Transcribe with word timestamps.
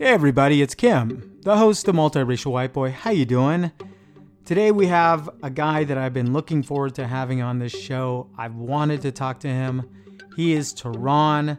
Hey 0.00 0.14
everybody, 0.14 0.62
it's 0.62 0.74
Kim, 0.74 1.38
the 1.42 1.58
host 1.58 1.86
of 1.86 1.94
Multiracial 1.94 2.52
White 2.52 2.72
Boy. 2.72 2.90
How 2.90 3.10
you 3.10 3.26
doing? 3.26 3.70
Today 4.46 4.72
we 4.72 4.86
have 4.86 5.28
a 5.42 5.50
guy 5.50 5.84
that 5.84 5.98
I've 5.98 6.14
been 6.14 6.32
looking 6.32 6.62
forward 6.62 6.94
to 6.94 7.06
having 7.06 7.42
on 7.42 7.58
this 7.58 7.78
show. 7.78 8.30
I've 8.38 8.54
wanted 8.54 9.02
to 9.02 9.12
talk 9.12 9.40
to 9.40 9.48
him. 9.48 9.86
He 10.36 10.54
is 10.54 10.72
Tehran. 10.72 11.58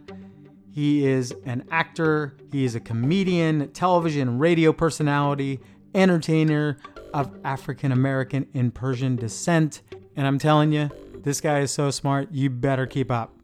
He 0.72 1.06
is 1.06 1.36
an 1.46 1.68
actor, 1.70 2.36
he 2.52 2.66
is 2.66 2.74
a 2.74 2.80
comedian, 2.80 3.72
television 3.74 4.40
radio 4.40 4.74
personality, 4.74 5.60
entertainer 5.94 6.80
of 7.14 7.32
African 7.46 7.92
American 7.92 8.48
and 8.56 8.74
Persian 8.74 9.18
descent. 9.18 9.84
And 10.16 10.26
I'm 10.26 10.40
telling 10.40 10.72
you, 10.72 10.90
this 11.14 11.42
guy 11.42 11.60
is 11.60 11.70
so 11.70 11.92
smart, 11.92 12.32
you 12.32 12.50
better 12.50 12.88
keep 12.88 13.12
up. 13.12 13.36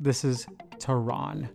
This 0.00 0.24
is 0.24 0.48
Tehran. 0.80 1.48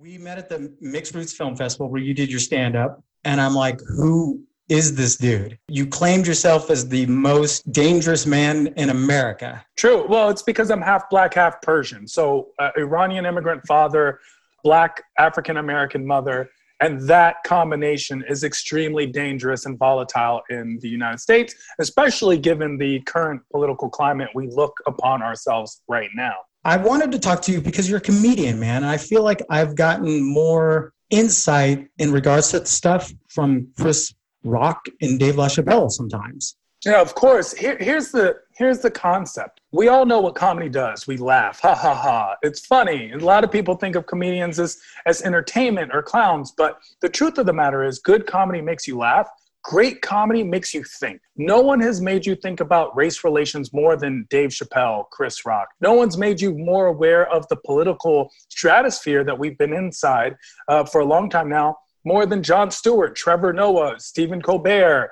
We 0.00 0.16
met 0.16 0.38
at 0.38 0.48
the 0.48 0.72
Mixed 0.80 1.12
Roots 1.12 1.32
Film 1.32 1.56
Festival 1.56 1.88
where 1.88 2.00
you 2.00 2.14
did 2.14 2.30
your 2.30 2.38
stand 2.38 2.76
up. 2.76 3.02
And 3.24 3.40
I'm 3.40 3.52
like, 3.52 3.80
who 3.96 4.40
is 4.68 4.94
this 4.94 5.16
dude? 5.16 5.58
You 5.66 5.88
claimed 5.88 6.24
yourself 6.24 6.70
as 6.70 6.88
the 6.88 7.04
most 7.06 7.72
dangerous 7.72 8.24
man 8.24 8.68
in 8.76 8.90
America. 8.90 9.64
True. 9.76 10.06
Well, 10.06 10.28
it's 10.28 10.42
because 10.42 10.70
I'm 10.70 10.80
half 10.80 11.10
black, 11.10 11.34
half 11.34 11.60
Persian. 11.62 12.06
So, 12.06 12.50
uh, 12.60 12.70
Iranian 12.76 13.26
immigrant 13.26 13.66
father, 13.66 14.20
black 14.62 15.02
African 15.18 15.56
American 15.56 16.06
mother. 16.06 16.48
And 16.78 17.00
that 17.08 17.42
combination 17.44 18.22
is 18.28 18.44
extremely 18.44 19.04
dangerous 19.04 19.66
and 19.66 19.76
volatile 19.76 20.42
in 20.48 20.78
the 20.80 20.88
United 20.88 21.18
States, 21.18 21.56
especially 21.80 22.38
given 22.38 22.78
the 22.78 23.00
current 23.00 23.42
political 23.50 23.88
climate 23.88 24.28
we 24.32 24.46
look 24.46 24.74
upon 24.86 25.22
ourselves 25.22 25.82
right 25.88 26.10
now. 26.14 26.34
I 26.68 26.76
wanted 26.76 27.10
to 27.12 27.18
talk 27.18 27.40
to 27.44 27.52
you 27.52 27.62
because 27.62 27.88
you're 27.88 27.96
a 27.96 28.02
comedian, 28.02 28.60
man. 28.60 28.84
I 28.84 28.98
feel 28.98 29.22
like 29.22 29.40
I've 29.48 29.74
gotten 29.74 30.22
more 30.22 30.92
insight 31.08 31.88
in 31.96 32.12
regards 32.12 32.50
to 32.50 32.66
stuff 32.66 33.10
from 33.30 33.68
Chris 33.80 34.12
Rock 34.44 34.84
and 35.00 35.18
Dave 35.18 35.36
LaChapelle 35.36 35.90
sometimes. 35.90 36.58
Yeah, 36.84 37.00
of 37.00 37.14
course. 37.14 37.54
Here, 37.54 37.78
here's 37.80 38.10
the 38.10 38.36
here's 38.54 38.80
the 38.80 38.90
concept. 38.90 39.62
We 39.72 39.88
all 39.88 40.04
know 40.04 40.20
what 40.20 40.34
comedy 40.34 40.68
does. 40.68 41.06
We 41.06 41.16
laugh, 41.16 41.58
ha 41.60 41.74
ha 41.74 41.94
ha. 41.94 42.36
It's 42.42 42.66
funny. 42.66 43.12
And 43.12 43.22
a 43.22 43.24
lot 43.24 43.44
of 43.44 43.50
people 43.50 43.74
think 43.74 43.96
of 43.96 44.06
comedians 44.06 44.60
as 44.60 44.78
as 45.06 45.22
entertainment 45.22 45.92
or 45.94 46.02
clowns, 46.02 46.52
but 46.52 46.80
the 47.00 47.08
truth 47.08 47.38
of 47.38 47.46
the 47.46 47.52
matter 47.54 47.82
is, 47.82 47.98
good 47.98 48.26
comedy 48.26 48.60
makes 48.60 48.86
you 48.86 48.98
laugh. 48.98 49.26
Great 49.64 50.00
comedy 50.00 50.42
makes 50.42 50.72
you 50.72 50.82
think. 50.84 51.20
No 51.36 51.60
one 51.60 51.80
has 51.80 52.00
made 52.00 52.24
you 52.24 52.34
think 52.36 52.60
about 52.60 52.96
race 52.96 53.22
relations 53.22 53.72
more 53.72 53.96
than 53.96 54.26
Dave 54.30 54.50
Chappelle, 54.50 55.04
Chris 55.10 55.44
Rock. 55.44 55.68
No 55.80 55.92
one's 55.92 56.16
made 56.16 56.40
you 56.40 56.54
more 56.56 56.86
aware 56.86 57.30
of 57.30 57.46
the 57.48 57.56
political 57.66 58.30
stratosphere 58.48 59.24
that 59.24 59.38
we've 59.38 59.58
been 59.58 59.74
inside 59.74 60.36
uh, 60.68 60.84
for 60.84 61.00
a 61.00 61.04
long 61.04 61.28
time 61.28 61.50
now, 61.50 61.76
more 62.04 62.24
than 62.24 62.42
Jon 62.42 62.70
Stewart, 62.70 63.14
Trevor 63.14 63.52
Noah, 63.52 63.98
Stephen 63.98 64.40
Colbert, 64.40 65.10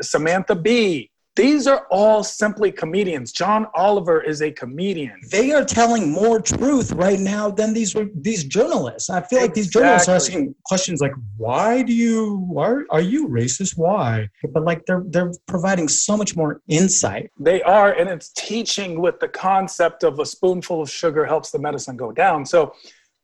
Samantha 0.00 0.56
Bee, 0.56 1.11
these 1.34 1.66
are 1.66 1.86
all 1.90 2.22
simply 2.22 2.70
comedians. 2.70 3.32
John 3.32 3.66
Oliver 3.74 4.20
is 4.20 4.42
a 4.42 4.50
comedian. 4.50 5.18
They 5.30 5.52
are 5.52 5.64
telling 5.64 6.10
more 6.12 6.40
truth 6.40 6.92
right 6.92 7.18
now 7.18 7.50
than 7.50 7.72
these 7.72 7.96
these 8.14 8.44
journalists. 8.44 9.08
I 9.08 9.20
feel 9.20 9.38
exactly. 9.38 9.40
like 9.40 9.54
these 9.54 9.70
journalists 9.70 10.08
are 10.08 10.16
asking 10.16 10.54
questions 10.66 11.00
like, 11.00 11.14
"Why 11.38 11.82
do 11.82 11.94
you? 11.94 12.44
Why 12.48 12.82
are 12.90 13.00
you 13.00 13.28
racist? 13.28 13.78
Why?" 13.78 14.28
But 14.52 14.64
like 14.64 14.84
they're 14.86 15.04
they're 15.06 15.32
providing 15.48 15.88
so 15.88 16.18
much 16.18 16.36
more 16.36 16.60
insight. 16.68 17.30
They 17.40 17.62
are, 17.62 17.92
and 17.92 18.10
it's 18.10 18.30
teaching 18.30 19.00
with 19.00 19.18
the 19.20 19.28
concept 19.28 20.04
of 20.04 20.18
a 20.18 20.26
spoonful 20.26 20.82
of 20.82 20.90
sugar 20.90 21.24
helps 21.24 21.50
the 21.50 21.58
medicine 21.58 21.96
go 21.96 22.12
down. 22.12 22.44
So 22.44 22.74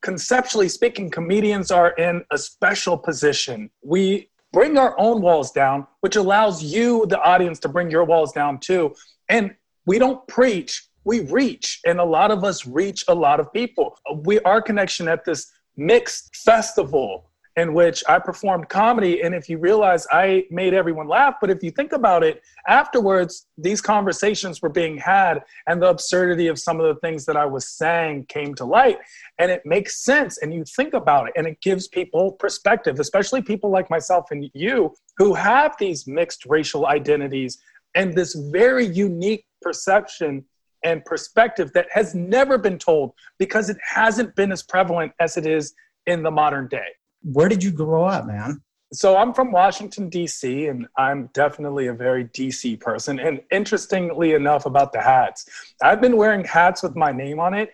conceptually 0.00 0.70
speaking, 0.70 1.10
comedians 1.10 1.70
are 1.70 1.90
in 1.90 2.24
a 2.30 2.38
special 2.38 2.96
position. 2.96 3.70
We 3.82 4.30
bring 4.52 4.78
our 4.78 4.98
own 4.98 5.20
walls 5.20 5.52
down, 5.52 5.86
which 6.00 6.16
allows 6.16 6.62
you, 6.62 7.06
the 7.06 7.20
audience, 7.20 7.58
to 7.60 7.68
bring 7.68 7.91
your 7.91 8.04
walls 8.04 8.32
down 8.32 8.58
too. 8.58 8.94
And 9.28 9.54
we 9.86 9.98
don't 9.98 10.27
preach, 10.28 10.86
we 11.04 11.20
reach. 11.20 11.81
And 11.86 11.98
a 11.98 12.04
lot 12.04 12.31
of 12.31 12.44
us 12.44 12.66
reach 12.66 13.04
a 13.09 13.14
lot 13.14 13.41
of 13.41 13.53
people. 13.53 13.97
We 14.25 14.41
our 14.41 14.62
connection 14.62 15.09
at 15.09 15.25
this 15.25 15.50
mixed 15.76 16.36
festival 16.36 17.28
in 17.58 17.74
which 17.74 18.04
I 18.08 18.19
performed 18.19 18.69
comedy. 18.69 19.22
And 19.22 19.34
if 19.34 19.48
you 19.48 19.58
realize 19.58 20.06
I 20.12 20.46
made 20.50 20.74
everyone 20.74 21.08
laugh, 21.08 21.36
but 21.41 21.50
if 21.50 21.62
you 21.62 21.70
think 21.70 21.92
about 21.92 22.22
it, 22.22 22.42
afterwards, 22.66 23.46
these 23.56 23.80
conversations 23.80 24.62
were 24.62 24.69
being 24.69 24.96
had, 24.96 25.42
and 25.66 25.82
the 25.82 25.88
absurdity 25.88 26.47
of 26.47 26.58
some 26.58 26.78
of 26.78 26.86
the 26.86 27.00
things 27.00 27.24
that 27.26 27.36
I 27.36 27.47
was 27.47 27.66
saying 27.68 28.26
came 28.26 28.54
to 28.56 28.64
light. 28.64 28.98
And 29.38 29.50
it 29.50 29.62
makes 29.64 30.04
sense. 30.04 30.38
And 30.38 30.54
you 30.54 30.64
think 30.64 30.94
about 30.94 31.28
it, 31.28 31.32
and 31.36 31.47
it 31.47 31.60
gives 31.60 31.88
people 31.88 32.32
perspective, 32.32 33.00
especially 33.00 33.42
people 33.42 33.70
like 33.70 33.91
myself 33.91 34.26
and 34.30 34.48
you 34.54 34.94
who 35.16 35.34
have 35.34 35.74
these 35.78 36.06
mixed 36.06 36.47
racial 36.47 36.86
identities 36.86 37.58
and 37.94 38.14
this 38.14 38.34
very 38.34 38.86
unique 38.86 39.44
perception 39.60 40.44
and 40.84 41.04
perspective 41.04 41.72
that 41.72 41.86
has 41.91 42.14
never 42.14 42.56
been 42.56 42.78
told 42.78 43.12
because 43.38 43.68
it 43.68 43.78
hasn't 43.82 44.36
been 44.36 44.52
as 44.52 44.62
prevalent 44.62 45.10
as 45.18 45.36
it 45.36 45.44
is 45.44 45.74
in 46.06 46.22
the 46.22 46.30
modern 46.30 46.68
day 46.68 46.86
where 47.22 47.48
did 47.48 47.62
you 47.62 47.70
grow 47.70 48.04
up, 48.04 48.26
man? 48.26 48.62
So 48.92 49.16
I'm 49.16 49.34
from 49.34 49.52
Washington 49.52 50.08
D.C. 50.08 50.66
and 50.68 50.86
I'm 50.96 51.28
definitely 51.34 51.88
a 51.88 51.92
very 51.92 52.24
DC 52.24 52.80
person. 52.80 53.20
And 53.20 53.42
interestingly 53.50 54.32
enough, 54.32 54.64
about 54.64 54.92
the 54.92 55.00
hats, 55.00 55.46
I've 55.82 56.00
been 56.00 56.16
wearing 56.16 56.44
hats 56.44 56.82
with 56.82 56.96
my 56.96 57.12
name 57.12 57.38
on 57.38 57.52
it 57.52 57.72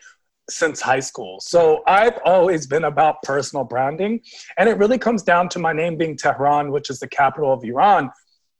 since 0.50 0.80
high 0.80 1.00
school. 1.00 1.38
So 1.40 1.82
I've 1.86 2.18
always 2.24 2.66
been 2.66 2.84
about 2.84 3.22
personal 3.22 3.64
branding, 3.64 4.20
and 4.58 4.68
it 4.68 4.76
really 4.76 4.98
comes 4.98 5.22
down 5.22 5.48
to 5.50 5.58
my 5.58 5.72
name 5.72 5.96
being 5.96 6.16
Tehran, 6.16 6.72
which 6.72 6.90
is 6.90 6.98
the 6.98 7.08
capital 7.08 7.52
of 7.52 7.62
Iran, 7.64 8.10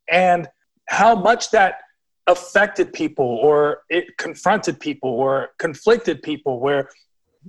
and 0.09 0.49
how 0.89 1.15
much 1.15 1.51
that 1.51 1.79
affected 2.27 2.93
people 2.93 3.27
or 3.43 3.83
it 3.91 4.17
confronted 4.17 4.81
people 4.81 5.11
or 5.11 5.51
conflicted 5.59 6.23
people 6.23 6.61
where 6.61 6.89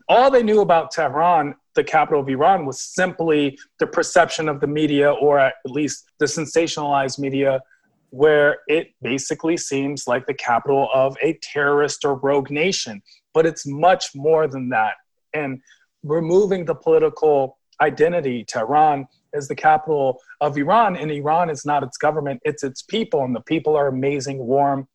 all 0.09 0.29
they 0.29 0.44
knew 0.44 0.62
about 0.62 0.91
Tehran 0.91 1.56
the 1.75 1.84
capital 1.84 2.22
of 2.22 2.30
Iran 2.30 2.66
was 2.66 2.81
simply 2.81 3.58
the 3.80 3.88
perception 3.88 4.50
of 4.50 4.59
the 4.62 4.68
media, 4.68 5.12
or 5.12 5.40
at 5.40 5.56
least 5.66 6.06
the 6.19 6.25
sensationalized 6.25 7.19
media, 7.19 7.62
where 8.09 8.59
it 8.68 8.94
basically 9.02 9.58
seems 9.58 10.08
like 10.08 10.25
the 10.25 10.34
capital 10.34 10.90
of 10.94 11.18
a 11.22 11.34
terrorist 11.41 12.06
or 12.06 12.16
rogue 12.16 12.50
nation. 12.50 13.02
But 13.34 13.46
it's 13.46 13.68
much 13.68 14.16
more 14.16 14.47
than 14.47 14.69
that. 14.69 14.94
And 15.34 15.62
removing 16.03 16.66
the 16.66 16.75
political 16.75 17.58
identity, 17.81 18.46
Tehran 18.46 19.08
is 19.34 19.50
the 19.50 19.56
capital 19.56 20.22
of 20.40 20.58
Iran, 20.58 20.96
and 20.96 21.12
Iran 21.12 21.50
is 21.50 21.66
not 21.66 21.84
its 21.84 21.97
government, 21.97 22.40
it's 22.46 22.64
its 22.64 22.81
people, 22.81 23.24
and 23.25 23.35
the 23.35 23.41
people 23.41 23.75
are 23.75 23.88
amazing, 23.88 24.38
warm, 24.38 24.88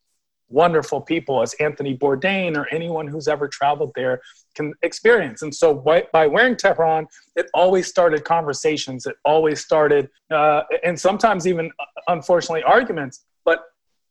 wonderful 0.51 1.01
people 1.01 1.43
as 1.43 1.55
Anthony 1.55 1.97
Bourdain 1.97 2.57
or 2.57 2.67
anyone 2.73 3.07
who's 3.07 3.29
ever 3.29 3.49
traveled 3.49 3.93
there 3.95 4.21
can 4.55 4.75
experience. 4.83 5.43
And 5.43 5.55
so 5.55 5.75
by, 5.75 6.27
wearing 6.27 6.57
Tehran, 6.57 7.07
it 7.37 7.47
always 7.55 7.87
started 7.87 8.25
conversations. 8.25 9.07
It 9.07 9.17
always 9.25 9.61
started, 9.61 10.09
uh, 10.31 10.63
and 10.85 10.99
sometimes 10.99 11.47
even, 11.47 11.71
uh, 11.79 11.85
unfortunately, 12.09 12.65
arguments. 12.65 13.25
But 13.45 13.63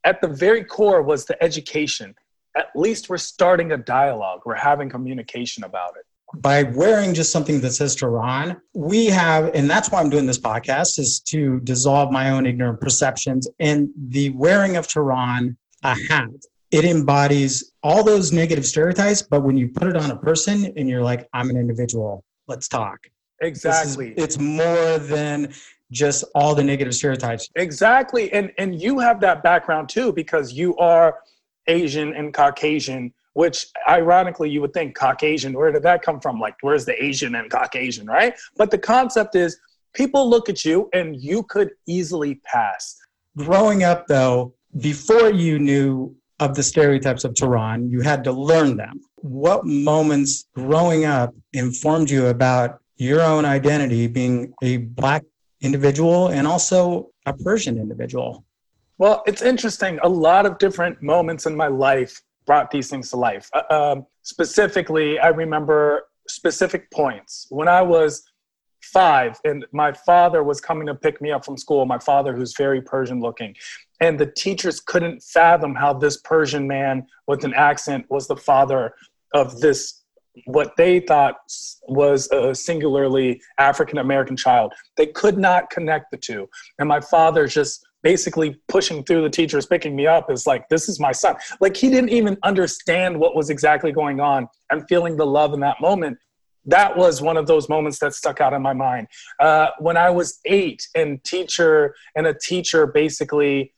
at 0.06 0.22
the 0.22 0.28
very 0.28 0.64
core 0.64 1.02
was 1.02 1.26
the 1.26 1.42
education. 1.44 2.16
At 2.58 2.68
least 2.76 3.10
we're 3.10 3.18
starting 3.18 3.74
a 3.74 3.78
dialogue. 3.78 4.42
We're 4.46 4.56
having 4.56 4.90
communication 4.90 5.64
about 5.64 5.92
it 6.00 6.06
by 6.36 6.64
wearing 6.64 7.14
just 7.14 7.32
something 7.32 7.60
that 7.62 7.72
says 7.72 7.96
Tehran, 7.96 8.62
we 8.74 9.08
have, 9.08 9.54
and 9.56 9.70
that's 9.70 9.92
why 9.92 10.00
I'm 10.00 10.10
doing 10.10 10.26
this 10.26 10.38
podcast, 10.38 11.00
is 11.00 11.20
to 11.28 11.60
dissolve 11.62 12.12
my 12.12 12.30
own 12.30 12.46
ignorant 12.46 12.80
perceptions. 12.80 13.48
And 13.60 13.90
the 13.98 14.30
wearing 14.32 14.76
of 14.78 14.88
Tehran 14.88 15.58
a 15.84 15.95
hat. 16.09 16.29
It 16.72 16.85
embodies 16.85 17.72
all 17.81 18.03
those 18.03 18.31
negative 18.31 18.66
stereotypes, 18.66 19.22
but 19.23 19.41
when 19.41 19.57
you 19.57 19.69
put 19.69 19.88
it 19.88 19.95
on 19.95 20.12
a 20.12 20.16
person 20.16 20.72
and 20.78 20.88
you're 20.88 21.01
like, 21.01 21.28
I'm 21.34 21.50
an 21.50 21.57
individual, 21.57 22.23
let's 22.47 22.67
talk. 22.67 23.00
Exactly. 23.41 24.09
Is, 24.09 24.23
it's 24.23 24.38
more 24.38 25.00
than 25.00 25.53
just 25.91 26.23
all 26.35 26.53
the 26.53 26.64
negative 26.64 26.93
stereotypes. 26.93 27.49
Exactly. 27.55 28.31
And 28.34 28.52
and 28.58 28.79
you 28.79 28.99
have 28.99 29.20
that 29.22 29.41
background 29.41 29.90
too 29.90 30.14
because 30.14 30.53
you 30.53 30.78
are 30.78 31.20
Asian 31.67 32.14
and 32.14 32.34
Caucasian, 32.34 33.14
which 33.34 33.67
ironically 33.87 34.49
you 34.49 34.61
would 34.61 34.73
think 34.73 34.96
Caucasian, 34.96 35.53
where 35.53 35.72
did 35.72 35.84
that 35.84 36.02
come 36.02 36.20
from? 36.20 36.40
Like 36.40 36.55
where's 36.61 36.85
the 36.85 37.02
Asian 37.03 37.35
and 37.35 37.49
Caucasian, 37.49 38.05
right? 38.05 38.34
But 38.58 38.72
the 38.72 38.78
concept 38.78 39.35
is 39.35 39.59
people 39.93 40.29
look 40.29 40.49
at 40.49 40.64
you 40.66 40.90
and 40.93 41.20
you 41.20 41.43
could 41.43 41.72
easily 41.87 42.35
pass. 42.46 42.97
Growing 43.37 43.84
up 43.84 44.05
though, 44.08 44.53
before 44.78 45.30
you 45.32 45.60
knew 45.60 46.16
of 46.40 46.56
the 46.56 46.64
stereotypes 46.64 47.24
of 47.24 47.36
Tehran, 47.36 47.90
you 47.90 48.02
had 48.02 48.24
to 48.24 48.32
learn 48.32 48.78
them. 48.78 49.02
What 49.18 49.66
moments 49.66 50.48
growing 50.54 51.06
up 51.06 51.34
informed 51.54 52.10
you 52.10 52.28
about 52.28 52.80
your 52.96 53.22
own 53.22 53.46
identity 53.46 54.08
being 54.08 54.54
a 54.62 54.78
Black 54.78 55.24
individual 55.62 56.28
and 56.30 56.48
also 56.48 57.10
a 57.26 57.34
Persian 57.34 57.78
individual? 57.78 58.46
Well, 58.98 59.24
it's 59.26 59.42
interesting. 59.42 60.00
A 60.04 60.10
lot 60.10 60.46
of 60.46 60.58
different 60.58 61.02
moments 61.02 61.46
in 61.46 61.56
my 61.56 61.68
life 61.68 62.22
brought 62.46 62.72
these 62.72 62.90
things 62.90 63.10
to 63.12 63.18
life. 63.18 63.50
Uh, 63.54 63.74
um, 63.74 64.06
specifically, 64.24 65.20
I 65.20 65.28
remember 65.30 66.04
specific 66.28 66.90
points. 66.92 67.48
When 67.50 67.68
I 67.68 67.82
was 67.82 68.24
five, 68.94 69.40
and 69.44 69.66
my 69.72 69.94
father 69.94 70.44
was 70.44 70.59
coming 70.62 70.88
to 70.88 70.96
pick 70.96 71.22
me 71.22 71.32
up 71.32 71.46
from 71.46 71.58
school. 71.58 71.86
My 71.86 72.00
father, 72.00 72.36
who's 72.36 72.56
very 72.58 72.82
Persian 72.82 73.22
looking. 73.22 73.56
And 74.02 74.20
the 74.20 74.26
teachers 74.26 74.80
couldn't 74.80 75.22
fathom 75.22 75.76
how 75.76 75.94
this 75.94 76.18
Persian 76.22 76.68
man 76.68 77.06
with 77.28 77.44
an 77.44 77.53
accent 77.53 78.06
was 78.09 78.28
the 78.28 78.38
father 78.38 78.94
of 79.34 79.59
this 79.59 80.00
what 80.46 80.72
they 80.78 81.00
thought 81.02 81.36
was 81.88 82.30
a 82.32 82.56
singularly 82.56 83.41
African 83.58 83.97
American 83.97 84.38
child. 84.38 84.74
They 84.96 85.08
could 85.08 85.38
not 85.38 85.70
connect 85.70 86.12
the 86.12 86.18
two. 86.18 86.47
And 86.78 86.88
my 86.88 87.02
father 87.02 87.47
just 87.47 87.85
basically 88.03 88.58
pushing 88.68 89.03
through 89.03 89.22
the 89.24 89.30
teachers 89.30 89.66
picking 89.66 89.96
me 89.96 90.08
up 90.08 90.32
is 90.32 90.47
like 90.47 90.68
this 90.70 90.88
is 90.88 91.00
my 91.00 91.12
son 91.12 91.35
like 91.59 91.76
he 91.76 91.90
didn't 91.90 92.09
even 92.09 92.38
understand 92.44 93.20
what 93.20 93.35
was 93.35 93.50
exactly 93.50 93.92
going 93.92 94.22
on 94.22 94.47
and 94.70 94.88
feeling 94.88 95.18
the 95.18 95.26
love 95.26 95.53
in 95.53 95.59
that 95.59 95.76
moment 95.82 96.18
that 96.66 96.96
was 96.96 97.22
one 97.22 97.38
of 97.38 97.47
those 97.47 97.70
moments 97.70 98.00
that 98.00 98.14
stuck 98.14 98.41
out 98.41 98.53
in 98.53 98.61
my 98.61 98.73
mind 98.73 99.08
uh, 99.40 99.67
when 99.79 99.97
i 99.97 100.09
was 100.09 100.40
eight 100.46 100.88
and 100.96 101.23
teacher 101.23 101.96
and 102.16 102.28
a 102.28 102.34
teacher 102.34 102.88
basically 102.88 103.73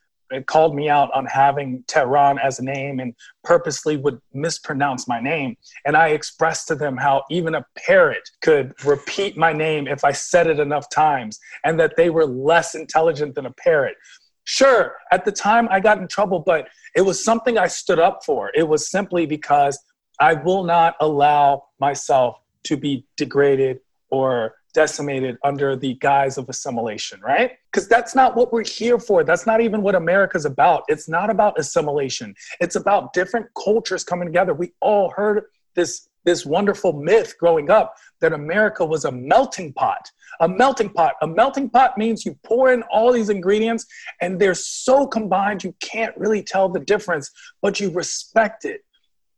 called 0.46 0.74
me 0.74 0.88
out 0.88 1.10
on 1.12 1.26
having 1.26 1.84
Tehran 1.86 2.38
as 2.38 2.58
a 2.58 2.64
name 2.64 3.00
and 3.00 3.14
purposely 3.44 3.96
would 3.96 4.20
mispronounce 4.32 5.06
my 5.06 5.20
name. 5.20 5.56
And 5.84 5.96
I 5.96 6.08
expressed 6.08 6.68
to 6.68 6.74
them 6.74 6.96
how 6.96 7.24
even 7.30 7.54
a 7.54 7.66
parrot 7.76 8.28
could 8.40 8.72
repeat 8.84 9.36
my 9.36 9.52
name 9.52 9.86
if 9.86 10.04
I 10.04 10.12
said 10.12 10.46
it 10.46 10.58
enough 10.58 10.88
times 10.90 11.38
and 11.64 11.78
that 11.78 11.96
they 11.96 12.10
were 12.10 12.26
less 12.26 12.74
intelligent 12.74 13.34
than 13.34 13.46
a 13.46 13.52
parrot. 13.52 13.96
Sure, 14.44 14.96
at 15.12 15.24
the 15.24 15.32
time 15.32 15.68
I 15.70 15.80
got 15.80 15.98
in 15.98 16.08
trouble, 16.08 16.40
but 16.40 16.68
it 16.96 17.02
was 17.02 17.22
something 17.22 17.58
I 17.58 17.68
stood 17.68 18.00
up 18.00 18.24
for. 18.24 18.50
It 18.54 18.66
was 18.66 18.90
simply 18.90 19.26
because 19.26 19.78
I 20.18 20.34
will 20.34 20.64
not 20.64 20.96
allow 21.00 21.64
myself 21.78 22.36
to 22.64 22.76
be 22.76 23.06
degraded 23.16 23.80
or 24.10 24.54
decimated 24.74 25.36
under 25.44 25.76
the 25.76 25.94
guise 25.94 26.38
of 26.38 26.48
assimilation, 26.48 27.20
right? 27.20 27.52
Because 27.70 27.88
that's 27.88 28.14
not 28.14 28.36
what 28.36 28.52
we're 28.52 28.64
here 28.64 28.98
for. 28.98 29.22
That's 29.24 29.46
not 29.46 29.60
even 29.60 29.82
what 29.82 29.94
America's 29.94 30.44
about. 30.44 30.84
It's 30.88 31.08
not 31.08 31.30
about 31.30 31.58
assimilation. 31.58 32.34
It's 32.60 32.76
about 32.76 33.12
different 33.12 33.46
cultures 33.62 34.04
coming 34.04 34.28
together. 34.28 34.54
We 34.54 34.72
all 34.80 35.10
heard 35.10 35.44
this 35.74 36.08
this 36.24 36.46
wonderful 36.46 36.92
myth 36.92 37.34
growing 37.38 37.68
up 37.68 37.96
that 38.20 38.32
America 38.32 38.84
was 38.84 39.04
a 39.04 39.10
melting 39.10 39.72
pot. 39.72 40.08
A 40.40 40.48
melting 40.48 40.90
pot. 40.90 41.14
A 41.20 41.26
melting 41.26 41.68
pot 41.68 41.98
means 41.98 42.24
you 42.24 42.38
pour 42.44 42.72
in 42.72 42.82
all 42.84 43.12
these 43.12 43.28
ingredients 43.28 43.86
and 44.20 44.40
they're 44.40 44.54
so 44.54 45.06
combined 45.06 45.64
you 45.64 45.74
can't 45.80 46.16
really 46.16 46.42
tell 46.42 46.68
the 46.68 46.80
difference, 46.80 47.30
but 47.60 47.80
you 47.80 47.90
respect 47.90 48.64
it. 48.64 48.82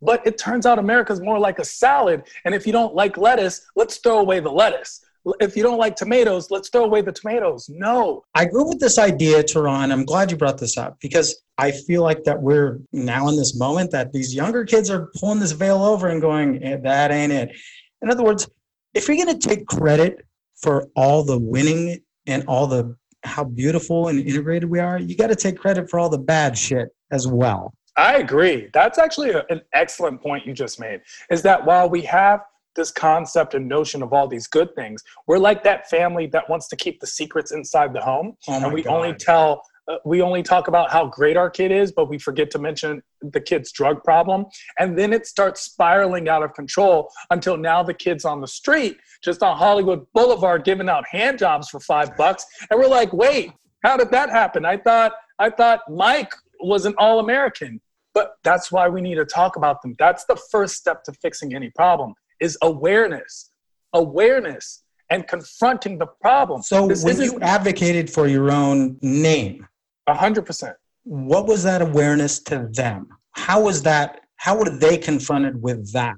But 0.05 0.27
it 0.27 0.39
turns 0.39 0.67
out 0.67 0.79
America's 0.79 1.21
more 1.21 1.39
like 1.39 1.59
a 1.59 1.65
salad. 1.65 2.25
And 2.45 2.55
if 2.55 2.67
you 2.67 2.73
don't 2.73 2.95
like 2.95 3.17
lettuce, 3.17 3.67
let's 3.75 3.97
throw 3.99 4.19
away 4.19 4.41
the 4.41 4.51
lettuce 4.51 5.01
if 5.41 5.57
you 5.57 5.63
don't 5.63 5.79
like 5.79 5.97
tomatoes, 5.97 6.51
let's 6.51 6.69
throw 6.69 6.85
away 6.85 7.01
the 7.01 7.13
tomatoes. 7.13 7.69
No. 7.69 8.25
I 8.35 8.43
agree 8.45 8.65
with 8.65 8.81
this 8.81 8.99
idea, 8.99 9.43
Tehran. 9.43 9.91
I'm 9.91 10.05
glad 10.05 10.31
you 10.31 10.37
brought 10.37 10.59
this 10.59 10.77
up 10.77 10.99
because 11.01 11.43
I 11.57 11.71
feel 11.71 12.03
like 12.03 12.25
that 12.25 12.41
we're 12.41 12.81
now 12.93 13.29
in 13.29 13.37
this 13.37 13.57
moment 13.57 13.91
that 13.93 14.13
these 14.13 14.35
younger 14.35 14.65
kids 14.65 14.91
are 14.91 15.11
pulling 15.19 15.41
this 15.41 15.53
veil 15.53 15.83
over 15.83 16.09
and 16.09 16.21
going, 16.21 16.63
eh, 16.63 16.77
that 16.83 17.11
ain't 17.11 17.33
it. 17.33 17.51
In 18.03 18.11
other 18.11 18.23
words, 18.23 18.49
if 18.93 19.09
you're 19.09 19.17
going 19.17 19.39
to 19.39 19.49
take 19.49 19.67
credit 19.67 20.27
for 20.57 20.89
all 20.95 21.25
the 21.25 21.39
winning 21.39 22.01
and 22.27 22.45
all 22.47 22.67
the 22.67 22.97
how 23.23 23.45
beautiful 23.45 24.09
and 24.09 24.21
integrated 24.21 24.69
we 24.69 24.79
are, 24.79 24.99
you 24.99 25.17
got 25.17 25.29
to 25.29 25.37
take 25.37 25.57
credit 25.57 25.89
for 25.89 25.99
all 25.99 26.11
the 26.11 26.19
bad 26.19 26.59
shit 26.59 26.91
as 27.11 27.27
well. 27.27 27.73
I 27.97 28.17
agree. 28.17 28.69
That's 28.73 28.99
actually 28.99 29.31
a, 29.31 29.45
an 29.51 29.61
excellent 29.73 30.21
point 30.21 30.47
you 30.47 30.53
just 30.53 30.81
made. 30.81 31.01
Is 31.31 31.43
that 31.43 31.65
while 31.65 31.89
we 31.89 32.03
have 32.03 32.41
this 32.75 32.91
concept 32.91 33.55
and 33.55 33.69
notion 33.69 34.03
of 34.03 34.13
all 34.13 34.29
these 34.29 34.47
good 34.47 34.75
things. 34.75 35.03
We're 35.27 35.39
like 35.39 35.63
that 35.65 35.89
family 35.89 36.27
that 36.29 36.49
wants 36.49 36.69
to 36.69 36.77
keep 36.77 37.01
the 37.01 37.07
secrets 37.07 37.53
inside 37.53 37.93
the 37.93 38.01
home, 38.01 38.37
oh 38.49 38.65
and 38.65 38.73
we 38.73 38.83
God. 38.83 38.95
only 38.95 39.15
tell. 39.15 39.63
Uh, 39.87 39.97
we 40.07 40.23
only 40.23 40.43
talk 40.43 40.67
about 40.67 40.91
how 40.91 41.05
great 41.05 41.37
our 41.37 41.51
kid 41.51 41.71
is, 41.71 41.93
but 41.93 42.09
we 42.09 42.19
forget 42.19 42.51
to 42.51 42.59
mention 42.59 43.03
the 43.21 43.41
kid's 43.41 43.71
drug 43.71 44.03
problem. 44.03 44.47
And 44.79 44.99
then 44.99 45.13
it 45.13 45.27
starts 45.27 45.61
spiraling 45.61 46.27
out 46.27 46.43
of 46.43 46.55
control 46.55 47.11
until 47.31 47.59
now 47.59 47.83
the 47.83 47.93
kid's 47.93 48.25
on 48.25 48.41
the 48.41 48.49
street, 48.49 48.97
just 49.23 49.43
on 49.43 49.59
Hollywood 49.59 50.07
Boulevard, 50.15 50.65
giving 50.65 50.89
out 50.89 51.07
hand 51.07 51.39
jobs 51.39 51.69
for 51.69 51.81
five 51.81 52.17
bucks. 52.17 52.47
And 52.71 52.81
we're 52.81 52.89
like, 52.89 53.13
wait, 53.13 53.53
how 53.83 53.99
did 53.99 54.11
that 54.11 54.31
happen? 54.31 54.65
I 54.65 54.79
thought 54.79 55.13
I 55.39 55.51
thought 55.51 55.81
Mike 55.91 56.33
was 56.61 56.87
an 56.87 56.95
all 56.97 57.21
American. 57.21 57.79
But 58.15 58.37
that's 58.45 58.71
why 58.71 58.89
we 58.89 59.01
need 59.01 59.17
to 59.17 59.25
talk 59.25 59.57
about 59.57 59.83
them. 59.83 59.95
That's 59.99 60.25
the 60.25 60.37
first 60.37 60.77
step 60.77 61.03
to 61.05 61.13
fixing 61.13 61.55
any 61.55 61.71
problem 61.71 62.15
is 62.41 62.57
awareness, 62.63 63.51
awareness, 63.93 64.85
and 65.11 65.27
confronting 65.27 65.99
the 65.99 66.07
problem. 66.07 66.63
So 66.63 66.87
this 66.89 67.05
when 67.05 67.21
you 67.21 67.39
advocated 67.41 68.09
for 68.09 68.27
your 68.27 68.51
own 68.51 68.97
name, 69.03 69.67
a 70.07 70.15
hundred 70.15 70.47
percent. 70.47 70.77
What 71.05 71.47
was 71.47 71.63
that 71.65 71.83
awareness 71.83 72.41
to 72.45 72.69
them? 72.73 73.09
How 73.33 73.63
was 73.63 73.83
that? 73.83 74.21
How 74.37 74.57
were 74.57 74.71
they 74.71 74.97
confronted 74.97 75.61
with 75.63 75.93
that? 75.93 76.17